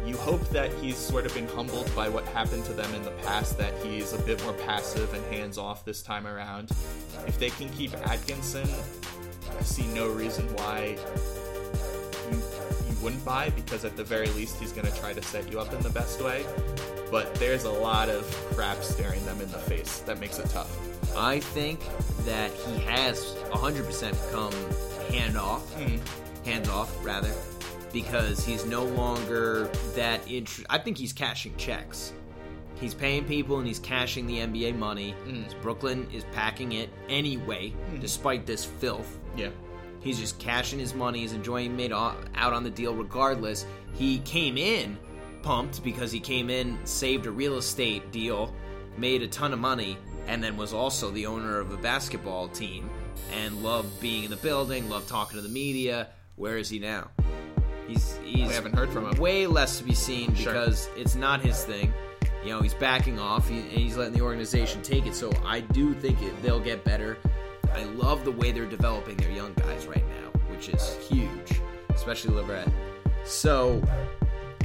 You 0.06 0.16
hope 0.16 0.48
that 0.50 0.72
he's 0.74 0.96
sort 0.96 1.26
of 1.26 1.34
been 1.34 1.48
humbled 1.48 1.92
by 1.96 2.08
what 2.08 2.24
happened 2.26 2.64
to 2.66 2.72
them 2.72 2.94
in 2.94 3.02
the 3.02 3.10
past, 3.22 3.58
that 3.58 3.74
he's 3.84 4.12
a 4.12 4.18
bit 4.18 4.40
more 4.44 4.52
passive 4.52 5.12
and 5.14 5.34
hands 5.34 5.58
off 5.58 5.84
this 5.84 6.00
time 6.00 6.28
around. 6.28 6.70
If 7.26 7.40
they 7.40 7.50
can 7.50 7.68
keep 7.70 7.92
Atkinson, 8.06 8.68
I 9.58 9.62
see 9.62 9.86
no 9.88 10.06
reason 10.06 10.46
why 10.54 10.96
wouldn't 13.02 13.24
buy, 13.24 13.50
because 13.50 13.84
at 13.84 13.96
the 13.96 14.04
very 14.04 14.28
least, 14.28 14.58
he's 14.58 14.72
going 14.72 14.86
to 14.90 14.96
try 14.98 15.12
to 15.12 15.22
set 15.22 15.50
you 15.50 15.60
up 15.60 15.72
in 15.72 15.80
the 15.82 15.90
best 15.90 16.22
way. 16.22 16.44
But 17.10 17.34
there's 17.34 17.64
a 17.64 17.70
lot 17.70 18.08
of 18.08 18.24
crap 18.54 18.82
staring 18.82 19.24
them 19.26 19.40
in 19.40 19.50
the 19.50 19.58
face 19.58 19.98
that 20.00 20.18
makes 20.18 20.38
it 20.38 20.48
tough. 20.50 20.70
I 21.16 21.40
think 21.40 21.80
that 22.24 22.50
he 22.52 22.78
has 22.82 23.34
100% 23.50 24.10
become 24.26 24.52
hand 25.12 25.36
off, 25.36 25.62
hmm. 25.74 25.96
hands 26.48 26.68
off 26.68 27.04
rather, 27.04 27.32
because 27.92 28.44
he's 28.44 28.64
no 28.64 28.84
longer 28.84 29.66
that 29.94 30.20
I 30.70 30.78
think 30.78 30.96
he's 30.96 31.12
cashing 31.12 31.54
checks. 31.56 32.14
He's 32.76 32.94
paying 32.94 33.24
people 33.24 33.58
and 33.58 33.66
he's 33.66 33.78
cashing 33.78 34.26
the 34.26 34.38
NBA 34.38 34.76
money. 34.76 35.12
Hmm. 35.24 35.42
Brooklyn 35.60 36.08
is 36.12 36.24
packing 36.32 36.72
it 36.72 36.88
anyway, 37.08 37.70
hmm. 37.70 38.00
despite 38.00 38.46
this 38.46 38.64
filth. 38.64 39.18
Yeah. 39.36 39.50
He's 40.02 40.18
just 40.18 40.38
cashing 40.38 40.78
his 40.78 40.94
money. 40.94 41.20
He's 41.20 41.32
enjoying 41.32 41.76
made 41.76 41.92
out 41.92 42.16
on 42.36 42.64
the 42.64 42.70
deal 42.70 42.94
regardless. 42.94 43.64
He 43.94 44.18
came 44.20 44.56
in 44.58 44.98
pumped 45.42 45.82
because 45.82 46.12
he 46.12 46.20
came 46.20 46.50
in, 46.50 46.78
saved 46.84 47.26
a 47.26 47.30
real 47.30 47.56
estate 47.56 48.10
deal, 48.12 48.52
made 48.96 49.22
a 49.22 49.28
ton 49.28 49.52
of 49.52 49.58
money, 49.58 49.96
and 50.26 50.42
then 50.42 50.56
was 50.56 50.72
also 50.72 51.10
the 51.10 51.26
owner 51.26 51.58
of 51.58 51.72
a 51.72 51.76
basketball 51.76 52.48
team 52.48 52.88
and 53.32 53.62
loved 53.62 54.00
being 54.00 54.24
in 54.24 54.30
the 54.30 54.36
building, 54.36 54.88
loved 54.88 55.08
talking 55.08 55.36
to 55.36 55.42
the 55.42 55.48
media. 55.48 56.08
Where 56.36 56.58
is 56.58 56.68
he 56.68 56.78
now? 56.78 57.10
He's 57.88 58.18
he's 58.24 58.48
We 58.48 58.54
haven't 58.54 58.74
heard 58.76 58.90
from 58.90 59.06
him. 59.10 59.18
way 59.20 59.46
less 59.46 59.78
to 59.78 59.84
be 59.84 59.94
seen 59.94 60.34
Sure. 60.34 60.52
because 60.52 60.88
it's 60.96 61.14
not 61.16 61.40
his 61.42 61.64
thing. 61.64 61.92
You 62.44 62.50
know, 62.50 62.60
he's 62.60 62.74
backing 62.74 63.18
off 63.20 63.48
he, 63.48 63.58
and 63.58 63.70
he's 63.70 63.96
letting 63.96 64.14
the 64.14 64.22
organization 64.22 64.82
take 64.82 65.06
it. 65.06 65.14
So 65.14 65.32
I 65.44 65.60
do 65.60 65.92
think 65.94 66.20
it, 66.22 66.40
they'll 66.42 66.60
get 66.60 66.82
better. 66.84 67.18
I 67.74 67.84
love 67.84 68.24
the 68.24 68.32
way 68.32 68.52
they're 68.52 68.66
developing 68.66 69.16
their 69.16 69.30
young 69.30 69.52
guys 69.54 69.86
right 69.86 70.04
now, 70.08 70.40
which 70.50 70.68
is 70.68 70.96
huge, 71.08 71.60
especially 71.90 72.34
LeVert. 72.34 72.68
So 73.24 73.82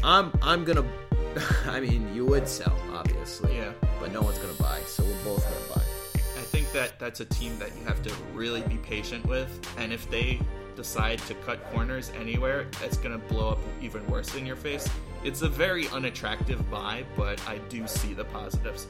I'm 0.04 0.32
I'm 0.42 0.64
gonna. 0.66 0.86
I 1.68 1.80
mean, 1.80 2.14
you 2.16 2.26
would 2.26 2.48
sell, 2.48 2.76
obviously, 2.94 3.56
Yeah. 3.58 3.72
but 4.00 4.12
no 4.12 4.22
one's 4.22 4.40
gonna 4.40 4.54
buy. 4.54 4.80
So 4.88 5.04
we're 5.04 5.24
both 5.24 5.44
gonna 5.44 5.76
buy. 5.76 5.82
I 6.16 6.44
think 6.50 6.72
that 6.72 7.00
that's 7.00 7.20
a 7.20 7.26
team 7.26 7.58
that 7.60 7.76
you 7.78 7.84
have 7.86 8.02
to 8.04 8.14
really 8.34 8.62
be 8.64 8.78
patient 8.78 9.26
with, 9.26 9.50
and 9.78 9.92
if 9.94 10.10
they 10.10 10.40
decide 10.76 11.18
to 11.20 11.34
cut 11.36 11.64
corners 11.72 12.12
anywhere, 12.20 12.68
it's 12.84 12.98
to 12.98 13.18
blow 13.18 13.50
up 13.50 13.60
even 13.82 14.06
worse 14.08 14.36
in 14.36 14.46
your 14.46 14.56
face. 14.56 14.88
It's 15.24 15.42
a 15.42 15.50
very 15.50 15.88
unattractive 15.90 16.70
buy, 16.70 17.04
but 17.16 17.42
I 17.48 17.58
do 17.70 17.88
see 17.88 18.14
the 18.14 18.26
positives. 18.26 18.88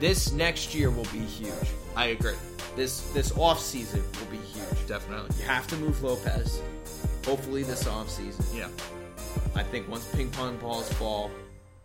This 0.00 0.32
next 0.32 0.74
year 0.74 0.90
will 0.90 1.04
be 1.04 1.20
huge. 1.20 1.52
I 1.96 2.06
agree. 2.06 2.34
This 2.76 3.00
this 3.12 3.32
off 3.38 3.60
season 3.60 4.02
will 4.18 4.30
be 4.30 4.44
huge. 4.44 4.86
Definitely. 4.88 5.36
You 5.38 5.44
have 5.44 5.66
to 5.68 5.76
move 5.76 6.02
Lopez. 6.02 6.60
Hopefully 7.24 7.62
this 7.62 7.86
off 7.86 8.10
season. 8.10 8.44
Yeah. 8.54 8.68
I 9.54 9.62
think 9.62 9.88
once 9.88 10.04
ping 10.14 10.30
pong 10.30 10.56
balls 10.58 10.92
fall, 10.94 11.30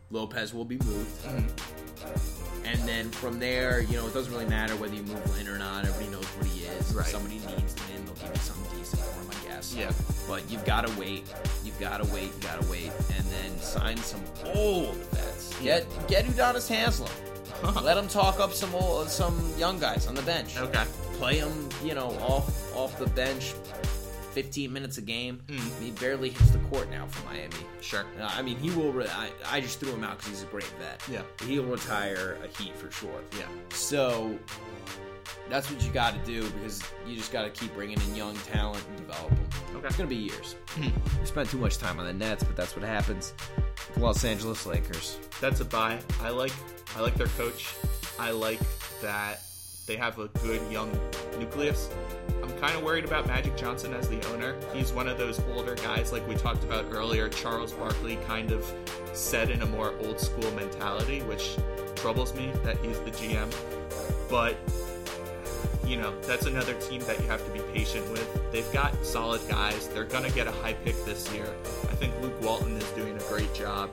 Lopez 0.10 0.54
will 0.54 0.66
be 0.66 0.78
moved. 0.78 1.24
Mm-hmm. 1.24 2.66
And 2.66 2.80
then 2.88 3.10
from 3.10 3.40
there, 3.40 3.82
you 3.82 3.98
know, 3.98 4.08
it 4.08 4.14
doesn't 4.14 4.32
really 4.32 4.46
matter 4.46 4.76
whether 4.76 4.94
you 4.94 5.04
move 5.04 5.38
Lin 5.38 5.48
or 5.48 5.58
not. 5.58 5.86
Everybody 5.86 6.12
knows 6.12 6.26
what 6.26 6.46
he 6.48 6.66
is. 6.66 6.94
Right. 6.94 7.06
If 7.06 7.12
somebody 7.12 7.36
needs 7.36 7.76
Lin, 7.90 8.06
they'll 8.06 8.16
give 8.16 8.30
you 8.30 8.42
something 8.42 8.78
decent 8.78 9.02
for 9.02 9.22
him, 9.22 9.30
I 9.32 9.48
guess. 9.48 9.76
Yeah. 9.76 9.92
But 10.28 10.50
you've 10.50 10.66
got 10.66 10.88
to 10.88 11.00
wait. 11.00 11.24
You've 11.64 11.80
got 11.80 12.04
to 12.04 12.14
wait. 12.14 12.26
You've 12.26 12.42
got 12.42 12.62
to 12.62 12.70
wait, 12.70 12.92
and 13.16 13.26
then 13.28 13.58
sign 13.60 13.98
some 13.98 14.22
old 14.56 14.96
vets. 15.12 15.60
Get 15.62 15.86
get 16.08 16.26
Udonis 16.26 16.68
Haslem. 16.68 17.10
Let 17.84 17.98
him 17.98 18.08
talk 18.08 18.40
up 18.40 18.54
some 18.54 18.74
old, 18.74 19.10
some 19.10 19.54
young 19.58 19.80
guys 19.80 20.08
on 20.08 20.16
the 20.16 20.22
bench. 20.22 20.58
Okay. 20.58 20.84
Play 21.14 21.38
him, 21.38 21.70
you 21.84 21.94
know, 21.94 22.10
off 22.22 22.76
off 22.76 22.98
the 22.98 23.08
bench, 23.08 23.54
15 24.32 24.72
minutes 24.72 24.98
a 24.98 25.02
game. 25.02 25.42
Mm. 25.48 25.82
He 25.82 25.92
barely 25.92 26.30
hits 26.30 26.52
the 26.52 26.60
court 26.60 26.90
now 26.90 27.08
for 27.08 27.26
Miami. 27.28 27.54
Sure. 27.82 28.06
Uh, 28.20 28.30
I 28.32 28.42
mean, 28.42 28.58
he 28.58 28.72
will. 28.72 28.94
Re- 28.94 29.08
I, 29.08 29.30
I 29.46 29.60
just 29.62 29.80
threw 29.80 29.92
him 29.92 30.04
out 30.04 30.18
because 30.18 30.30
he's 30.30 30.44
a 30.44 30.48
great 30.48 30.72
vet. 30.80 31.02
Yeah. 31.12 31.22
he'll 31.46 31.66
retire 31.66 32.38
a 32.44 32.48
Heat 32.62 32.76
for 32.78 32.90
sure. 32.92 33.22
Yeah. 33.38 33.46
So 33.70 34.38
that's 35.50 35.70
what 35.72 35.84
you 35.84 35.92
got 35.92 36.14
to 36.14 36.20
do 36.32 36.50
because 36.52 36.84
you 37.06 37.16
just 37.16 37.32
got 37.32 37.44
to 37.44 37.50
keep 37.50 37.74
bringing 37.74 38.00
in 38.02 38.16
young 38.16 38.36
talent 38.36 38.84
and 38.88 38.98
develop 38.98 39.30
them. 39.30 39.50
Okay. 39.76 39.88
It's 39.88 39.98
gonna 39.98 40.10
be 40.10 40.16
years. 40.16 40.56
Hmm. 40.70 40.90
we 41.20 41.26
spent 41.26 41.50
too 41.50 41.58
much 41.58 41.78
time 41.78 42.00
on 42.00 42.06
the 42.06 42.14
Nets, 42.14 42.44
but 42.44 42.56
that's 42.56 42.76
what 42.76 42.84
happens. 42.84 43.34
The 43.94 44.00
Los 44.00 44.24
Angeles 44.26 44.66
Lakers. 44.66 45.18
That's 45.40 45.62
a 45.62 45.66
buy. 45.66 46.00
I 46.22 46.30
like 46.30 46.52
I 46.96 47.02
like 47.02 47.16
their 47.16 47.28
coach. 47.28 47.74
I 48.20 48.32
like 48.32 48.60
that 49.02 49.42
they 49.90 49.96
have 49.96 50.20
a 50.20 50.28
good 50.44 50.62
young 50.72 50.92
nucleus. 51.40 51.90
I'm 52.44 52.52
kind 52.60 52.76
of 52.76 52.84
worried 52.84 53.06
about 53.06 53.26
Magic 53.26 53.58
Johnson 53.58 53.94
as 53.94 54.08
the 54.08 54.24
owner. 54.32 54.56
He's 54.72 54.92
one 54.94 55.08
of 55.08 55.18
those 55.18 55.42
older 55.56 55.74
guys, 55.76 56.12
like 56.12 56.28
we 56.28 56.36
talked 56.36 56.64
about 56.64 56.86
earlier. 56.92 57.28
Charles 57.28 57.74
Barkley 57.74 58.18
kind 58.28 58.52
of 58.52 58.72
set 59.14 59.50
in 59.50 59.64
a 59.64 59.66
more 59.66 59.96
old 60.04 60.20
school 60.20 60.52
mentality, 60.52 61.22
which 61.24 61.56
troubles 61.96 62.36
me 62.36 62.52
that 62.64 62.78
he's 62.78 63.00
the 63.00 63.12
GM. 63.12 63.52
But 64.30 64.58
you 65.86 65.98
know, 65.98 66.20
that's 66.22 66.46
another 66.46 66.74
team 66.76 67.02
that 67.02 67.20
you 67.22 67.28
have 67.28 67.44
to 67.46 67.52
be 67.52 67.60
patient 67.74 68.10
with. 68.12 68.52
They've 68.52 68.72
got 68.72 69.06
solid 69.06 69.42
guys. 69.50 69.88
They're 69.90 70.04
going 70.06 70.24
to 70.24 70.32
get 70.32 70.48
a 70.48 70.52
high 70.52 70.74
pick 70.74 71.04
this 71.06 71.32
year. 71.34 71.48
I 71.84 71.96
think 71.96 72.14
Luke 72.22 72.40
Walton 72.42 72.76
is 72.78 72.90
doing 72.92 73.16
a 73.16 73.24
great 73.30 73.54
job. 73.54 73.90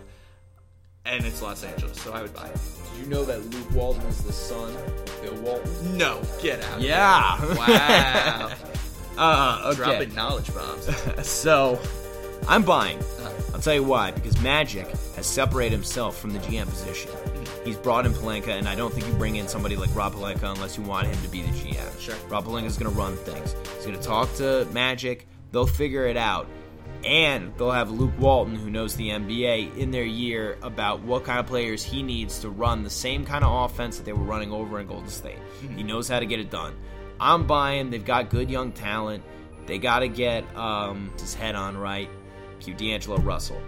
And 1.05 1.25
it's 1.25 1.41
Los 1.41 1.63
Angeles, 1.63 2.01
so 2.01 2.13
I 2.13 2.23
would 2.23 2.35
buy 2.35 2.49
it. 2.49 2.59
Did 2.93 3.05
you 3.05 3.11
know 3.11 3.25
that 3.25 3.39
Luke 3.51 3.71
Walton 3.73 4.03
is 4.07 4.25
the 4.25 4.33
son 4.33 4.75
of 4.75 5.23
Bill 5.23 5.35
Walton? 5.37 5.97
No, 5.97 6.21
get 6.43 6.63
out. 6.65 6.81
Yeah. 6.81 7.55
Wow. 7.55 8.53
Uh, 9.19 9.63
okay. 9.69 9.77
Dropping 9.77 10.15
knowledge 10.15 10.53
bombs. 10.55 10.91
So, 11.27 11.81
I'm 12.49 12.63
buying. 12.63 12.99
I'll 13.55 13.61
tell 13.63 13.73
you 13.73 13.83
why. 13.83 14.11
Because 14.11 14.39
Magic 14.43 14.87
has 15.17 15.25
separated 15.27 15.73
himself 15.73 16.19
from 16.19 16.35
the 16.35 16.39
GM 16.41 16.69
position. 16.69 17.11
He's 17.67 17.77
brought 17.77 18.07
in 18.07 18.13
Pelinka, 18.13 18.51
and 18.51 18.69
I 18.69 18.77
don't 18.77 18.95
think 18.95 19.09
you 19.09 19.13
bring 19.15 19.35
in 19.35 19.49
somebody 19.49 19.75
like 19.75 19.93
Rob 19.93 20.15
Pelinka 20.15 20.55
unless 20.55 20.79
you 20.79 20.85
want 20.85 21.09
him 21.09 21.21
to 21.21 21.29
be 21.29 21.43
the 21.43 21.49
GM. 21.49 22.01
Sure. 22.01 22.15
Rob 22.29 22.45
Pelinka's 22.45 22.79
going 22.79 22.93
to 22.93 22.97
run 22.97 23.17
things. 23.17 23.57
He's 23.75 23.87
going 23.87 23.99
to 23.99 24.03
talk 24.03 24.33
to 24.37 24.67
Magic. 24.67 25.27
They'll 25.51 25.67
figure 25.67 26.07
it 26.07 26.17
out. 26.17 26.47
And 27.05 27.53
they'll 27.59 27.73
have 27.73 27.91
Luke 27.91 28.13
Walton, 28.21 28.55
who 28.55 28.71
knows 28.71 28.95
the 28.95 29.09
NBA, 29.09 29.77
in 29.77 29.91
their 29.91 30.05
year 30.05 30.59
about 30.63 31.03
what 31.03 31.25
kind 31.25 31.41
of 31.41 31.49
players 31.49 31.83
he 31.83 32.05
needs 32.05 32.39
to 32.39 32.51
run 32.51 32.85
the 32.85 32.91
same 32.91 33.25
kind 33.25 33.45
of 33.45 33.69
offense 33.69 33.97
that 33.97 34.05
they 34.05 34.13
were 34.13 34.23
running 34.23 34.53
over 34.53 34.79
in 34.79 34.87
Golden 34.87 35.09
State. 35.09 35.39
He 35.75 35.83
knows 35.83 36.07
how 36.07 36.21
to 36.21 36.27
get 36.27 36.39
it 36.39 36.51
done. 36.51 36.73
I'm 37.19 37.49
buying. 37.49 37.91
They've 37.91 38.05
got 38.05 38.31
good 38.31 38.49
young 38.49 38.71
talent. 38.71 39.25
They 39.67 39.79
got 39.79 40.01
to 40.01 40.09
get 40.09 40.45
um, 40.57 41.11
his 41.19 41.35
head 41.35 41.57
on 41.57 41.77
right. 41.77 42.09
Cue 42.61 42.75
D'Angelo 42.75 43.19
Russell. 43.19 43.61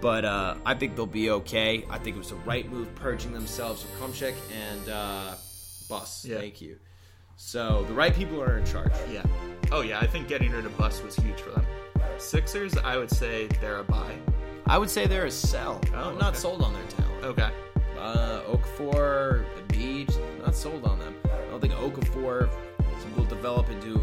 But 0.00 0.24
uh, 0.24 0.54
I 0.64 0.74
think 0.74 0.96
they'll 0.96 1.06
be 1.06 1.30
okay. 1.30 1.84
I 1.90 1.98
think 1.98 2.16
it 2.16 2.18
was 2.18 2.30
the 2.30 2.36
right 2.36 2.70
move 2.70 2.94
purging 2.94 3.32
themselves 3.32 3.84
with 3.84 4.00
Kupchak 4.00 4.34
and 4.52 4.88
uh, 4.88 5.34
Buss. 5.88 6.24
Yeah. 6.24 6.38
Thank 6.38 6.60
you. 6.60 6.76
So 7.36 7.84
the 7.84 7.94
right 7.94 8.14
people 8.14 8.42
are 8.42 8.58
in 8.58 8.66
charge. 8.66 8.92
Yeah. 9.12 9.22
Oh 9.72 9.82
yeah, 9.82 9.98
I 9.98 10.06
think 10.06 10.28
getting 10.28 10.52
rid 10.52 10.66
of 10.66 10.76
Buss 10.76 11.02
was 11.02 11.16
huge 11.16 11.40
for 11.40 11.50
them. 11.50 11.66
Sixers, 12.18 12.76
I 12.76 12.96
would 12.96 13.10
say 13.10 13.46
they're 13.60 13.78
a 13.78 13.84
buy. 13.84 14.14
I 14.66 14.78
would 14.78 14.90
say 14.90 15.06
they're 15.06 15.26
a 15.26 15.30
sell. 15.30 15.80
Oh, 15.94 16.10
I'm 16.10 16.18
not 16.18 16.30
okay. 16.30 16.38
sold 16.38 16.62
on 16.62 16.72
their 16.72 16.84
talent. 16.84 17.24
Okay. 17.24 17.50
Uh, 17.98 18.42
Okafor, 18.42 19.44
Embiid, 19.68 20.14
not 20.42 20.54
sold 20.54 20.84
on 20.84 20.98
them. 20.98 21.14
I 21.24 21.50
don't 21.50 21.60
think 21.60 21.74
Okafor 21.74 22.50
will 23.16 23.24
develop 23.24 23.70
into, 23.70 24.00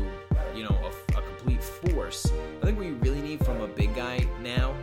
you 0.56 0.64
know, 0.64 0.76
a, 0.84 1.18
a 1.18 1.22
complete 1.22 1.64
force. 1.64 2.32
I 2.62 2.66
think 2.66 2.78
what 2.78 2.88
you 2.88 2.96
really 2.96 3.22
need 3.22 3.46
from 3.46 3.62
a 3.62 3.68
big 3.68 3.96
guy 3.96 4.26
now, 4.42 4.76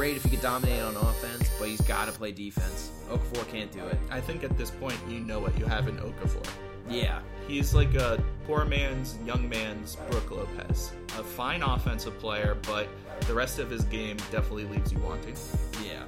great 0.00 0.16
if 0.16 0.22
he 0.24 0.30
could 0.30 0.40
dominate 0.40 0.80
on 0.80 0.96
offense, 0.96 1.50
but 1.58 1.68
he's 1.68 1.82
got 1.82 2.06
to 2.06 2.12
play 2.12 2.32
defense. 2.32 2.90
Okafor 3.10 3.46
can't 3.48 3.70
do 3.70 3.84
it. 3.84 3.98
I 4.10 4.18
think 4.18 4.42
at 4.42 4.56
this 4.56 4.70
point 4.70 4.96
you 5.06 5.20
know 5.20 5.38
what 5.38 5.58
you 5.58 5.66
have 5.66 5.88
in 5.88 5.98
Okafor. 5.98 6.42
Yeah, 6.88 7.20
He's 7.46 7.74
like 7.74 7.94
a 7.96 8.24
poor 8.46 8.64
man's, 8.64 9.18
young 9.26 9.46
man's 9.46 9.96
Brook 10.08 10.30
Lopez. 10.30 10.92
A 11.18 11.22
fine 11.22 11.62
offensive 11.62 12.18
player, 12.18 12.56
but 12.62 12.88
the 13.26 13.34
rest 13.34 13.58
of 13.58 13.68
his 13.68 13.84
game 13.84 14.16
definitely 14.32 14.64
leaves 14.64 14.90
you 14.90 14.98
wanting. 15.00 15.36
yeah. 15.84 16.04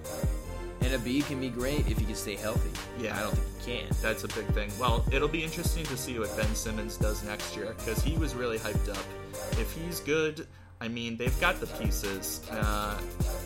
And 0.81 0.91
Embiid 0.99 1.27
can 1.27 1.39
be 1.39 1.51
great 1.51 1.81
if 1.81 1.99
he 1.99 2.07
can 2.07 2.15
stay 2.15 2.37
healthy. 2.37 2.71
Yeah. 2.99 3.15
I 3.15 3.21
don't 3.21 3.37
think 3.37 3.63
he 3.63 3.87
can. 3.87 3.97
That's 4.01 4.25
a 4.25 4.29
big 4.29 4.47
thing. 4.55 4.71
Well, 4.81 5.05
it'll 5.13 5.29
be 5.29 5.45
interesting 5.45 5.85
to 5.85 5.99
see 5.99 6.19
what 6.19 6.35
Ben 6.35 6.55
Simmons 6.55 6.97
does 6.97 7.23
next 7.25 7.55
year 7.55 7.75
because 7.77 8.03
he 8.03 8.17
was 8.17 8.35
really 8.35 8.59
hyped 8.59 8.89
up. 8.89 9.05
If 9.61 9.71
he's 9.73 10.01
good, 10.01 10.47
I 10.83 10.89
mean, 10.89 11.17
they've 11.17 11.41
got 11.41 11.61
the 11.61 11.67
pieces. 11.81 12.41
Uh, 12.51 12.99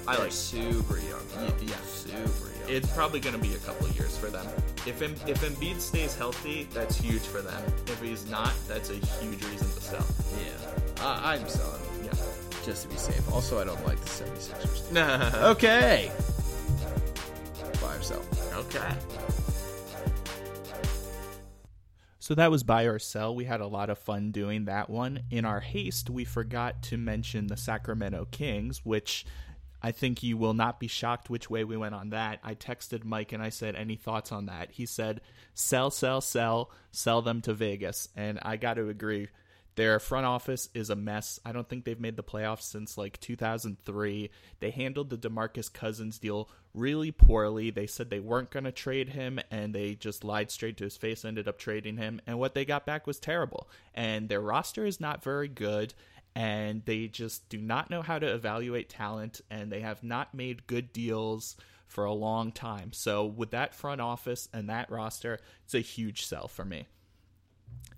I 0.09 0.15
They're 0.15 0.25
like. 0.25 0.33
super 0.33 0.97
young. 0.99 1.21
Yeah. 1.69 1.77
super 1.85 2.49
young. 2.59 2.69
It's 2.69 2.91
probably 2.95 3.21
going 3.21 3.37
to 3.37 3.41
be 3.43 3.53
a 3.55 3.59
couple 3.59 3.89
years 3.91 4.17
for 4.17 4.29
them. 4.31 4.47
If 4.87 5.03
Em- 5.03 5.15
if 5.27 5.43
Embiid 5.43 5.79
stays 5.81 6.17
healthy, 6.17 6.67
that's 6.73 6.97
huge 6.97 7.21
for 7.21 7.43
them. 7.43 7.63
If 7.89 8.01
he's 8.01 8.25
not, 8.31 8.55
that's 8.67 8.89
a 8.89 8.95
huge 8.95 9.45
reason 9.45 9.69
to 9.69 9.81
sell. 9.83 10.07
yeah, 10.41 11.05
I 11.05 11.35
I'm 11.35 11.47
selling. 11.47 11.83
Yeah. 12.03 12.15
just 12.65 12.85
to 12.85 12.89
be 12.89 12.97
safe. 12.97 13.31
Also, 13.31 13.61
I 13.61 13.65
don't 13.65 13.85
like 13.87 14.01
the 14.01 14.09
76ers. 14.09 15.43
okay. 15.57 16.11
Okay. 16.11 16.13
Buy 17.83 17.97
or 17.97 18.03
sell. 18.03 18.23
So 22.27 22.35
that 22.35 22.51
was 22.51 22.65
buy 22.65 22.87
or 22.87 22.99
sell. 22.99 23.37
We 23.37 23.45
had 23.45 23.61
a 23.61 23.69
lot 23.69 23.89
of 23.89 24.01
fun 24.01 24.33
doing 24.33 24.65
that 24.65 24.91
one. 24.91 25.21
In 25.31 25.45
our 25.45 25.61
haste, 25.61 26.11
we 26.11 26.25
forgot 26.25 26.83
to 26.83 26.97
mention 26.97 27.47
the 27.47 27.57
Sacramento 27.57 28.27
Kings, 28.33 28.85
which 28.85 29.25
I 29.81 29.93
think 29.93 30.25
you 30.25 30.37
will 30.37 30.53
not 30.53 30.81
be 30.81 30.89
shocked 30.89 31.31
which 31.31 31.49
way 31.49 31.63
we 31.63 31.77
went 31.77 31.95
on 31.95 32.11
that. 32.11 32.41
I 32.43 32.57
texted 32.57 33.05
Mike 33.05 33.33
and 33.33 33.41
I 33.41 33.51
said, 33.51 33.77
Any 33.77 33.95
thoughts 33.95 34.33
on 34.33 34.47
that? 34.47 34.73
He 34.73 34.87
said, 34.87 35.21
Sell, 35.55 35.89
sell, 35.89 36.21
sell, 36.21 36.73
sell 36.91 37.23
them 37.23 37.43
to 37.43 37.55
Vegas. 37.55 38.09
And 38.17 38.41
I 38.43 38.57
got 38.57 38.75
to 38.75 38.89
agree. 38.89 39.29
Their 39.77 40.01
front 40.01 40.27
office 40.27 40.69
is 40.75 40.91
a 40.91 40.97
mess. 40.97 41.39
I 41.45 41.53
don't 41.53 41.69
think 41.69 41.85
they've 41.85 42.01
made 42.01 42.17
the 42.17 42.25
playoffs 42.25 42.63
since 42.63 42.99
like 42.99 43.21
2003. 43.21 44.31
They 44.59 44.71
handled 44.71 45.11
the 45.11 45.19
DeMarcus 45.19 45.73
Cousins 45.73 46.19
deal 46.19 46.49
really 46.77 47.11
poorly. 47.11 47.71
They 47.71 47.87
said 47.87 48.11
they 48.11 48.21
weren't 48.21 48.51
going 48.51 48.65
to 48.65 48.73
trade 48.73 49.09
him 49.09 49.41
and 49.51 49.75
they 49.75 49.95
just 49.95 50.23
lied 50.23 50.51
straight 50.51 50.77
to 50.77 50.85
his 50.85 50.97
face, 50.97 51.25
ended 51.25 51.49
up 51.49 51.59
trading 51.59 51.97
him. 51.97 52.21
And 52.27 52.39
what 52.39 52.55
they 52.55 52.65
got 52.65 52.87
back 52.87 53.07
was 53.07 53.19
terrible. 53.19 53.69
And 53.95 54.29
their 54.29 54.41
roster 54.41 54.85
is 54.85 55.01
not 55.01 55.25
very 55.25 55.49
good. 55.49 55.95
And 56.35 56.85
they 56.85 57.07
just 57.07 57.49
do 57.49 57.59
not 57.59 57.89
know 57.89 58.03
how 58.03 58.19
to 58.19 58.27
evaluate 58.27 58.91
talent. 58.91 59.41
And 59.51 59.73
they 59.73 59.81
have 59.81 60.05
not 60.05 60.35
made 60.35 60.67
good 60.67 60.93
deals 60.93 61.57
for 61.87 62.05
a 62.05 62.13
long 62.13 62.53
time. 62.53 62.93
So, 62.93 63.25
with 63.25 63.53
that 63.53 63.75
front 63.75 64.01
office 64.01 64.49
and 64.53 64.69
that 64.69 64.91
roster, 64.91 65.39
it's 65.65 65.75
a 65.75 65.81
huge 65.81 66.27
sell 66.27 66.49
for 66.49 66.65
me. 66.65 66.87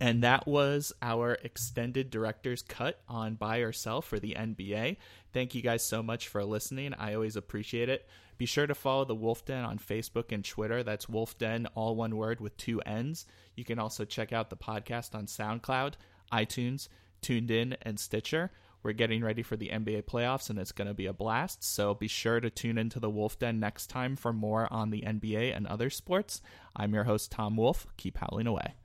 And 0.00 0.22
that 0.22 0.46
was 0.46 0.92
our 1.02 1.38
extended 1.42 2.10
director's 2.10 2.62
cut 2.62 3.00
on 3.08 3.34
buy 3.34 3.58
or 3.58 3.72
sell 3.72 4.00
for 4.00 4.20
the 4.20 4.34
NBA. 4.38 4.96
Thank 5.32 5.54
you 5.54 5.62
guys 5.62 5.82
so 5.82 6.02
much 6.02 6.28
for 6.28 6.44
listening. 6.44 6.94
I 6.94 7.14
always 7.14 7.36
appreciate 7.36 7.88
it. 7.88 8.08
Be 8.38 8.46
sure 8.46 8.68
to 8.68 8.74
follow 8.74 9.04
the 9.04 9.16
Wolf 9.16 9.44
Den 9.44 9.64
on 9.64 9.78
Facebook 9.78 10.30
and 10.30 10.44
Twitter. 10.44 10.84
That's 10.84 11.08
Wolf 11.08 11.36
Den, 11.38 11.66
all 11.74 11.96
one 11.96 12.16
word 12.16 12.40
with 12.40 12.56
two 12.56 12.80
N's. 12.82 13.26
You 13.56 13.64
can 13.64 13.80
also 13.80 14.04
check 14.04 14.32
out 14.32 14.48
the 14.48 14.56
podcast 14.56 15.16
on 15.16 15.26
SoundCloud, 15.26 15.94
iTunes, 16.32 16.88
TuneIn, 17.20 17.76
and 17.82 17.98
Stitcher. 17.98 18.52
We're 18.84 18.92
getting 18.92 19.24
ready 19.24 19.42
for 19.42 19.56
the 19.56 19.70
NBA 19.70 20.04
playoffs 20.04 20.50
and 20.50 20.58
it's 20.60 20.70
going 20.70 20.86
to 20.86 20.94
be 20.94 21.06
a 21.06 21.12
blast. 21.12 21.64
So 21.64 21.94
be 21.94 22.06
sure 22.06 22.38
to 22.38 22.48
tune 22.48 22.78
into 22.78 23.00
the 23.00 23.10
Wolf 23.10 23.36
Den 23.40 23.58
next 23.58 23.88
time 23.88 24.14
for 24.14 24.32
more 24.32 24.72
on 24.72 24.90
the 24.90 25.02
NBA 25.02 25.56
and 25.56 25.66
other 25.66 25.90
sports. 25.90 26.40
I'm 26.76 26.94
your 26.94 27.04
host, 27.04 27.32
Tom 27.32 27.56
Wolf. 27.56 27.88
Keep 27.96 28.18
howling 28.18 28.46
away. 28.46 28.77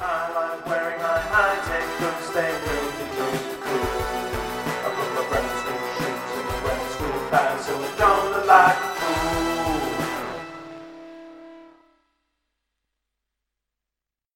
I 0.00 0.32
like 0.32 0.66
wearing 0.66 0.98
my 0.98 1.18
high 1.28 1.56
tech 1.68 1.84
boots, 2.00 2.30
they 2.32 2.50
really 2.50 3.04
look 3.18 3.60
cool. 3.64 3.84
I 4.80 4.88
put 4.96 5.08
my 5.12 5.28
brown 5.28 5.50
school 5.60 5.80
shoes 5.96 6.24
and 6.36 6.46
my 6.48 6.60
brown 6.64 6.90
school 6.90 7.20
pants, 7.30 7.66
so 7.66 7.72
I 7.76 7.96
don't 7.98 8.32
look 8.32 8.46